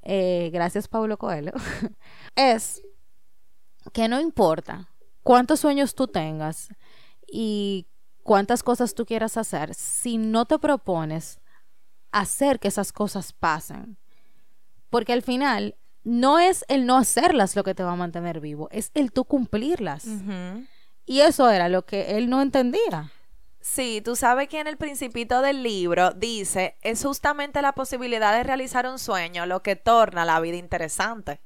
eh, 0.03 0.49
gracias 0.51 0.89
Pablo 0.89 1.17
Coelho, 1.17 1.53
es 2.35 2.81
que 3.93 4.09
no 4.09 4.19
importa 4.19 4.89
cuántos 5.23 5.61
sueños 5.61 5.95
tú 5.95 6.07
tengas 6.07 6.67
y 7.25 7.87
cuántas 8.23 8.61
cosas 8.61 8.93
tú 8.93 9.05
quieras 9.05 9.37
hacer, 9.37 9.73
si 9.73 10.17
no 10.17 10.45
te 10.45 10.59
propones 10.59 11.39
hacer 12.11 12.59
que 12.59 12.67
esas 12.67 12.91
cosas 12.91 13.31
pasen. 13.31 13.97
Porque 14.89 15.13
al 15.13 15.21
final 15.21 15.77
no 16.03 16.39
es 16.39 16.65
el 16.67 16.85
no 16.85 16.97
hacerlas 16.97 17.55
lo 17.55 17.63
que 17.63 17.75
te 17.75 17.83
va 17.83 17.93
a 17.93 17.95
mantener 17.95 18.39
vivo, 18.39 18.69
es 18.71 18.91
el 18.93 19.11
tú 19.11 19.25
cumplirlas. 19.25 20.05
Y 21.05 21.21
eso 21.21 21.49
era 21.49 21.69
lo 21.69 21.85
que 21.85 22.17
él 22.17 22.29
no 22.29 22.41
entendía. 22.41 23.11
Sí, 23.59 24.01
tú 24.03 24.15
sabes 24.15 24.49
que 24.49 24.59
en 24.59 24.67
el 24.67 24.77
principito 24.77 25.41
del 25.41 25.61
libro 25.61 26.11
dice, 26.11 26.77
es 26.81 27.03
justamente 27.03 27.61
la 27.61 27.73
posibilidad 27.73 28.33
de 28.33 28.43
realizar 28.43 28.87
un 28.87 28.97
sueño 28.97 29.45
lo 29.45 29.61
que 29.61 29.75
torna 29.75 30.25
la 30.25 30.39
vida 30.39 30.57
interesante. 30.57 31.41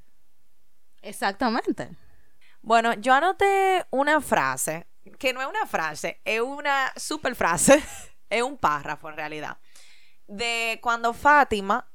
Exactamente. 1.01 1.89
Bueno, 2.61 2.93
yo 2.93 3.13
anoté 3.13 3.85
una 3.91 4.21
frase, 4.21 4.87
que 5.19 5.33
no 5.33 5.41
es 5.41 5.47
una 5.47 5.67
frase, 5.67 6.21
es 6.23 6.41
una 6.41 6.91
super 6.95 7.35
frase, 7.35 7.83
es 8.29 8.41
un 8.41 8.57
párrafo 8.57 9.09
en 9.09 9.17
realidad, 9.17 9.57
de 10.27 10.79
cuando 10.81 11.13
Fátima, 11.13 11.87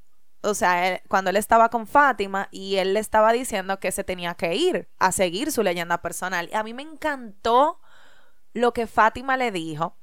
o 0.42 0.54
sea, 0.54 1.02
cuando 1.08 1.30
él 1.30 1.36
estaba 1.36 1.68
con 1.68 1.86
Fátima 1.86 2.48
y 2.50 2.76
él 2.76 2.94
le 2.94 3.00
estaba 3.00 3.32
diciendo 3.32 3.78
que 3.78 3.92
se 3.92 4.04
tenía 4.04 4.34
que 4.34 4.54
ir 4.54 4.88
a 4.98 5.12
seguir 5.12 5.52
su 5.52 5.62
leyenda 5.62 6.00
personal. 6.00 6.48
Y 6.50 6.56
a 6.56 6.62
mí 6.62 6.74
me 6.74 6.82
encantó 6.82 7.80
lo 8.52 8.72
que 8.72 8.86
Fátima 8.86 9.36
le 9.36 9.50
dijo 9.52 9.96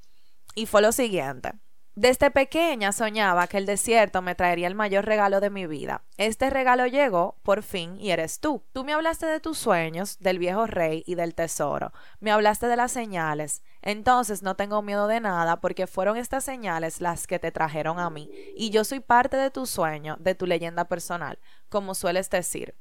y 0.55 0.65
fue 0.65 0.81
lo 0.81 0.91
siguiente. 0.91 1.53
Desde 1.97 2.29
pequeña 2.29 2.91
soñaba 2.91 3.47
que 3.47 3.57
el 3.57 3.65
desierto 3.65 4.21
me 4.21 4.35
traería 4.35 4.67
el 4.67 4.75
mayor 4.75 5.03
regalo 5.05 5.39
de 5.39 5.49
mi 5.49 5.65
vida. 5.65 6.03
Este 6.17 6.51
regalo 6.51 6.85
llegó, 6.85 7.39
por 7.41 7.63
fin, 7.63 7.97
y 7.99 8.11
eres 8.11 8.39
tú. 8.39 8.63
Tú 8.71 8.83
me 8.83 8.93
hablaste 8.93 9.25
de 9.25 9.39
tus 9.39 9.57
sueños, 9.57 10.19
del 10.19 10.37
viejo 10.37 10.67
rey 10.67 11.03
y 11.07 11.15
del 11.15 11.33
tesoro. 11.33 11.91
Me 12.19 12.29
hablaste 12.29 12.67
de 12.67 12.75
las 12.75 12.91
señales. 12.91 13.63
Entonces 13.81 14.43
no 14.43 14.55
tengo 14.55 14.83
miedo 14.83 15.07
de 15.07 15.21
nada 15.21 15.59
porque 15.59 15.87
fueron 15.87 16.17
estas 16.17 16.43
señales 16.43 17.01
las 17.01 17.25
que 17.25 17.39
te 17.39 17.51
trajeron 17.51 17.97
a 17.97 18.11
mí. 18.11 18.29
Y 18.55 18.69
yo 18.69 18.83
soy 18.83 18.99
parte 18.99 19.35
de 19.35 19.49
tu 19.49 19.65
sueño, 19.65 20.17
de 20.19 20.35
tu 20.35 20.45
leyenda 20.45 20.85
personal, 20.85 21.39
como 21.67 21.95
sueles 21.95 22.29
decir. 22.29 22.75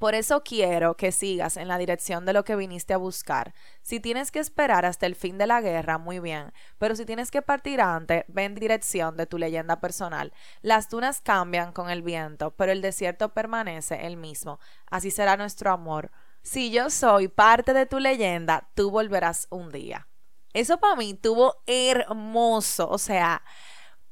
Por 0.00 0.14
eso 0.14 0.42
quiero 0.42 0.96
que 0.96 1.12
sigas 1.12 1.58
en 1.58 1.68
la 1.68 1.76
dirección 1.76 2.24
de 2.24 2.32
lo 2.32 2.42
que 2.42 2.56
viniste 2.56 2.94
a 2.94 2.96
buscar. 2.96 3.52
Si 3.82 4.00
tienes 4.00 4.30
que 4.30 4.38
esperar 4.38 4.86
hasta 4.86 5.04
el 5.04 5.14
fin 5.14 5.36
de 5.36 5.46
la 5.46 5.60
guerra, 5.60 5.98
muy 5.98 6.20
bien, 6.20 6.54
pero 6.78 6.96
si 6.96 7.04
tienes 7.04 7.30
que 7.30 7.42
partir 7.42 7.82
antes, 7.82 8.24
ve 8.26 8.44
en 8.44 8.54
dirección 8.54 9.18
de 9.18 9.26
tu 9.26 9.36
leyenda 9.36 9.78
personal. 9.78 10.32
Las 10.62 10.88
dunas 10.88 11.20
cambian 11.20 11.74
con 11.74 11.90
el 11.90 12.00
viento, 12.00 12.52
pero 12.52 12.72
el 12.72 12.80
desierto 12.80 13.34
permanece 13.34 14.06
el 14.06 14.16
mismo. 14.16 14.58
Así 14.86 15.10
será 15.10 15.36
nuestro 15.36 15.70
amor. 15.70 16.10
Si 16.42 16.70
yo 16.70 16.88
soy 16.88 17.28
parte 17.28 17.74
de 17.74 17.84
tu 17.84 17.98
leyenda, 17.98 18.70
tú 18.74 18.90
volverás 18.90 19.48
un 19.50 19.70
día. 19.70 20.08
Eso 20.54 20.78
para 20.78 20.96
mí 20.96 21.12
tuvo 21.12 21.56
hermoso, 21.66 22.88
o 22.88 22.96
sea, 22.96 23.42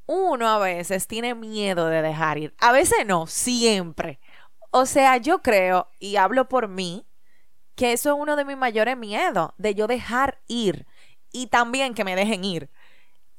uno 0.05 0.49
a 0.49 0.59
veces 0.59 1.07
tiene 1.07 1.35
miedo 1.35 1.87
de 1.87 2.03
dejar 2.03 2.37
ir, 2.37 2.55
a 2.59 2.73
veces 2.73 3.07
no, 3.07 3.27
siempre. 3.27 4.21
O 4.71 4.87
sea, 4.87 5.17
yo 5.17 5.43
creo, 5.43 5.89
y 5.99 6.17
hablo 6.17 6.49
por 6.49 6.69
mí, 6.69 7.07
que 7.75 7.93
eso 7.93 8.11
es 8.11 8.17
uno 8.19 8.37
de 8.37 8.45
mis 8.45 8.57
mayores 8.57 8.97
miedos, 8.97 9.51
de 9.57 9.75
yo 9.75 9.87
dejar 9.87 10.41
ir 10.47 10.87
y 11.33 11.47
también 11.47 11.95
que 11.95 12.05
me 12.05 12.17
dejen 12.17 12.45
ir. 12.45 12.71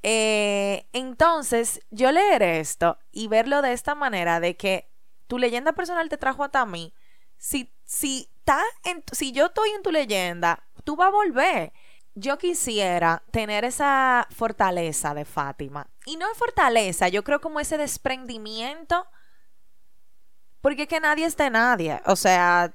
Eh, 0.02 0.88
entonces, 0.94 1.82
yo 1.92 2.12
leer 2.12 2.42
esto 2.42 2.98
y 3.12 3.28
verlo 3.28 3.62
de 3.62 3.74
esta 3.74 3.96
manera, 3.96 4.40
de 4.40 4.56
que 4.56 4.90
tu 5.28 5.38
leyenda 5.38 5.74
personal 5.74 6.10
te 6.10 6.18
trajo 6.18 6.44
hasta 6.44 6.66
mí, 6.66 6.94
si, 7.38 7.72
si, 7.86 8.30
en, 8.86 9.04
si 9.12 9.32
yo 9.32 9.48
estoy 9.48 9.70
en 9.72 9.84
tu 9.84 9.92
leyenda, 9.92 10.64
tú 10.84 10.96
vas 10.96 11.10
a 11.10 11.12
volver. 11.12 11.74
Yo 12.16 12.38
quisiera 12.38 13.24
tener 13.32 13.64
esa 13.64 14.28
fortaleza 14.32 15.14
de 15.14 15.26
Fátima. 15.26 15.88
Y 16.06 16.18
no 16.18 16.26
fortaleza, 16.34 17.08
yo 17.08 17.24
creo 17.24 17.40
como 17.40 17.60
ese 17.60 17.78
desprendimiento 17.78 19.06
porque 20.62 20.84
es 20.84 20.88
que 20.88 21.00
nadie 21.00 21.26
es 21.26 21.38
de 21.38 21.50
nadie. 21.50 22.02
O 22.06 22.16
sea, 22.16 22.74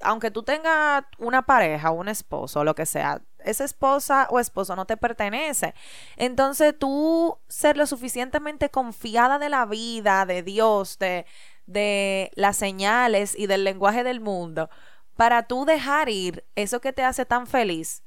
aunque 0.00 0.30
tú 0.30 0.42
tengas 0.42 1.04
una 1.18 1.42
pareja, 1.42 1.90
un 1.90 2.08
esposo, 2.08 2.64
lo 2.64 2.74
que 2.74 2.86
sea, 2.86 3.22
esa 3.38 3.64
esposa 3.64 4.26
o 4.30 4.40
esposo 4.40 4.76
no 4.76 4.86
te 4.86 4.96
pertenece. 4.96 5.74
Entonces 6.16 6.74
tú 6.78 7.38
ser 7.48 7.76
lo 7.76 7.86
suficientemente 7.86 8.70
confiada 8.70 9.38
de 9.38 9.48
la 9.48 9.66
vida, 9.66 10.26
de 10.26 10.42
Dios, 10.42 10.98
de, 10.98 11.26
de 11.66 12.30
las 12.34 12.56
señales 12.56 13.38
y 13.38 13.46
del 13.46 13.64
lenguaje 13.64 14.04
del 14.04 14.20
mundo, 14.20 14.68
para 15.16 15.44
tú 15.44 15.64
dejar 15.64 16.08
ir 16.08 16.44
eso 16.56 16.80
que 16.80 16.92
te 16.92 17.04
hace 17.04 17.24
tan 17.24 17.46
feliz, 17.46 18.02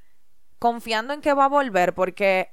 confiando 0.60 1.14
en 1.14 1.22
que 1.22 1.34
va 1.34 1.46
a 1.46 1.50
volver, 1.50 1.94
porque 1.94 2.52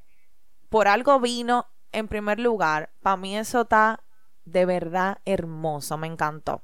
por 0.68 0.88
algo 0.88 1.20
vino 1.20 1.66
en 1.92 2.08
primer 2.08 2.38
lugar, 2.38 2.90
para 3.00 3.16
mí 3.16 3.36
eso 3.36 3.62
está 3.62 4.00
de 4.46 4.64
verdad 4.64 5.18
hermoso, 5.26 5.98
me 5.98 6.06
encantó. 6.06 6.62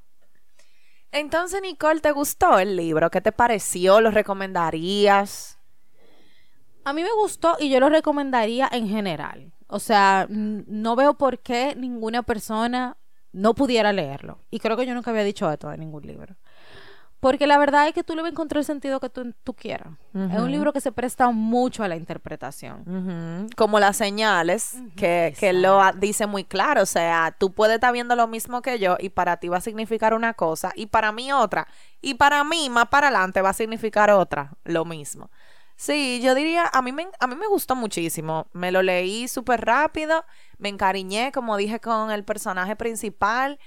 Entonces, 1.10 1.60
Nicole, 1.60 2.00
¿te 2.00 2.10
gustó 2.10 2.58
el 2.58 2.74
libro? 2.74 3.10
¿Qué 3.10 3.20
te 3.20 3.32
pareció? 3.32 4.00
¿Lo 4.00 4.10
recomendarías? 4.10 5.58
A 6.84 6.92
mí 6.94 7.02
me 7.02 7.12
gustó 7.12 7.56
y 7.60 7.68
yo 7.68 7.78
lo 7.80 7.90
recomendaría 7.90 8.68
en 8.72 8.88
general. 8.88 9.52
O 9.66 9.78
sea, 9.78 10.26
no 10.28 10.96
veo 10.96 11.14
por 11.14 11.40
qué 11.40 11.74
ninguna 11.76 12.22
persona 12.22 12.96
no 13.32 13.54
pudiera 13.54 13.92
leerlo. 13.92 14.38
Y 14.50 14.58
creo 14.58 14.76
que 14.76 14.86
yo 14.86 14.94
nunca 14.94 15.10
había 15.10 15.24
dicho 15.24 15.50
esto 15.50 15.68
de 15.68 15.78
ningún 15.78 16.06
libro. 16.06 16.36
Porque 17.22 17.46
la 17.46 17.56
verdad 17.56 17.86
es 17.86 17.94
que 17.94 18.02
tú 18.02 18.16
le 18.16 18.22
vas 18.22 18.30
a 18.30 18.32
encontrar 18.32 18.58
el 18.58 18.64
sentido 18.64 18.98
que 18.98 19.08
tú, 19.08 19.54
quieras. 19.54 19.92
Es 20.12 20.40
un 20.40 20.50
libro 20.50 20.72
que 20.72 20.80
se 20.80 20.90
presta 20.90 21.30
mucho 21.30 21.84
a 21.84 21.88
la 21.88 21.94
interpretación. 21.94 23.46
Como 23.56 23.78
las 23.78 23.96
señales, 23.96 24.74
que, 24.96 25.32
que, 25.38 25.52
lo 25.52 25.80
dice 25.98 26.26
muy 26.26 26.42
claro. 26.42 26.82
O 26.82 26.86
sea, 26.86 27.32
tú 27.38 27.52
puedes 27.52 27.76
estar 27.76 27.92
viendo 27.92 28.16
lo 28.16 28.26
mismo 28.26 28.60
que 28.60 28.80
yo 28.80 28.96
y 28.98 29.10
para 29.10 29.36
ti 29.36 29.46
va 29.46 29.58
a 29.58 29.60
significar 29.60 30.14
una 30.14 30.34
cosa 30.34 30.72
y 30.74 30.86
para 30.86 31.12
mí 31.12 31.30
otra. 31.30 31.68
Y 32.00 32.14
para 32.14 32.42
mí, 32.42 32.68
más 32.68 32.88
para 32.88 33.06
adelante, 33.06 33.40
va 33.40 33.50
a 33.50 33.54
significar 33.54 34.10
otra, 34.10 34.54
lo 34.64 34.84
mismo. 34.84 35.30
Sí, 35.76 36.20
yo 36.24 36.34
diría, 36.34 36.68
a 36.72 36.82
mí 36.82 36.90
me, 36.90 37.06
a 37.20 37.28
mí 37.28 37.36
me 37.36 37.46
gustó 37.46 37.76
muchísimo. 37.76 38.48
Me 38.52 38.72
lo 38.72 38.82
leí 38.82 39.28
súper 39.28 39.64
rápido, 39.64 40.24
me 40.58 40.70
encariñé, 40.70 41.30
como 41.30 41.56
dije, 41.56 41.78
con 41.78 42.10
el 42.10 42.24
personaje 42.24 42.74
principal 42.74 43.60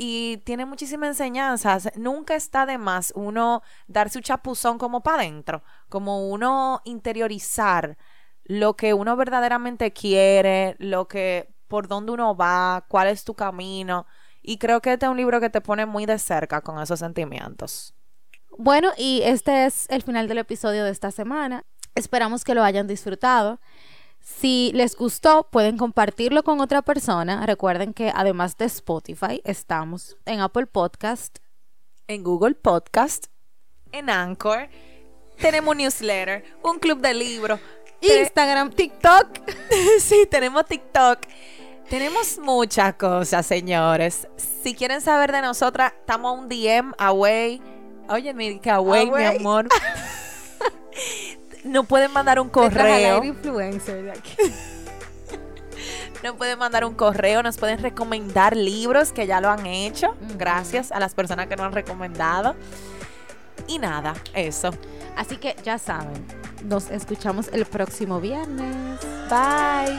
y 0.00 0.38
tiene 0.44 0.64
muchísimas 0.64 1.08
enseñanzas. 1.08 1.90
Nunca 1.96 2.36
está 2.36 2.64
de 2.64 2.78
más 2.78 3.12
uno 3.16 3.62
darse 3.88 4.18
un 4.18 4.22
chapuzón 4.22 4.78
como 4.78 5.02
para 5.02 5.22
adentro, 5.22 5.62
como 5.88 6.30
uno 6.30 6.80
interiorizar 6.84 7.98
lo 8.44 8.76
que 8.76 8.94
uno 8.94 9.16
verdaderamente 9.16 9.92
quiere, 9.92 10.76
lo 10.78 11.08
que 11.08 11.52
por 11.66 11.88
dónde 11.88 12.12
uno 12.12 12.36
va, 12.36 12.86
cuál 12.88 13.08
es 13.08 13.24
tu 13.24 13.34
camino. 13.34 14.06
Y 14.40 14.58
creo 14.58 14.80
que 14.80 14.92
este 14.92 15.06
es 15.06 15.10
un 15.10 15.18
libro 15.18 15.40
que 15.40 15.50
te 15.50 15.60
pone 15.60 15.84
muy 15.84 16.06
de 16.06 16.18
cerca 16.18 16.60
con 16.60 16.80
esos 16.80 17.00
sentimientos. 17.00 17.92
Bueno, 18.56 18.92
y 18.96 19.20
este 19.24 19.66
es 19.66 19.86
el 19.90 20.02
final 20.02 20.28
del 20.28 20.38
episodio 20.38 20.84
de 20.84 20.92
esta 20.92 21.10
semana. 21.10 21.64
Esperamos 21.96 22.44
que 22.44 22.54
lo 22.54 22.62
hayan 22.62 22.86
disfrutado. 22.86 23.60
Si 24.36 24.70
les 24.72 24.94
gustó, 24.94 25.48
pueden 25.50 25.76
compartirlo 25.76 26.44
con 26.44 26.60
otra 26.60 26.82
persona. 26.82 27.44
Recuerden 27.44 27.92
que 27.92 28.12
además 28.14 28.56
de 28.56 28.66
Spotify, 28.66 29.40
estamos 29.42 30.16
en 30.26 30.40
Apple 30.40 30.66
Podcast, 30.66 31.38
en 32.06 32.22
Google 32.22 32.54
Podcast, 32.54 33.26
en 33.90 34.10
Anchor. 34.10 34.68
Tenemos 35.38 35.72
un 35.72 35.78
newsletter, 35.78 36.44
un 36.62 36.78
club 36.78 37.00
de 37.00 37.14
libros, 37.14 37.58
Instagram, 38.00 38.70
TikTok. 38.70 39.28
sí, 39.98 40.28
tenemos 40.30 40.66
TikTok. 40.66 41.18
Tenemos 41.88 42.38
muchas 42.38 42.94
cosas, 42.94 43.44
señores. 43.44 44.28
Si 44.62 44.74
quieren 44.74 45.00
saber 45.00 45.32
de 45.32 45.40
nosotras, 45.40 45.94
estamos 45.98 46.38
un 46.38 46.48
DM 46.48 46.92
away. 46.98 47.60
Oye, 48.08 48.32
mi 48.34 48.60
away, 48.70 49.10
mi 49.10 49.24
amor. 49.24 49.68
no 51.68 51.84
pueden 51.84 52.12
mandar 52.12 52.40
un 52.40 52.48
correo. 52.48 53.22
influencer 53.22 54.02
de 54.04 54.10
aquí. 54.12 54.36
Nos 56.22 56.34
pueden 56.34 56.58
mandar 56.58 56.84
un 56.84 56.94
correo, 56.94 57.42
nos 57.44 57.58
pueden 57.58 57.78
recomendar 57.78 58.56
libros 58.56 59.12
que 59.12 59.26
ya 59.26 59.40
lo 59.40 59.50
han 59.50 59.66
hecho. 59.66 60.16
Gracias 60.36 60.90
a 60.90 60.98
las 60.98 61.14
personas 61.14 61.46
que 61.46 61.54
nos 61.54 61.66
han 61.66 61.72
recomendado. 61.72 62.56
Y 63.68 63.78
nada, 63.78 64.14
eso. 64.34 64.70
Así 65.16 65.36
que 65.36 65.54
ya 65.62 65.78
saben, 65.78 66.24
nos 66.64 66.90
escuchamos 66.90 67.48
el 67.52 67.66
próximo 67.66 68.20
viernes. 68.20 68.98
Bye. 69.30 69.98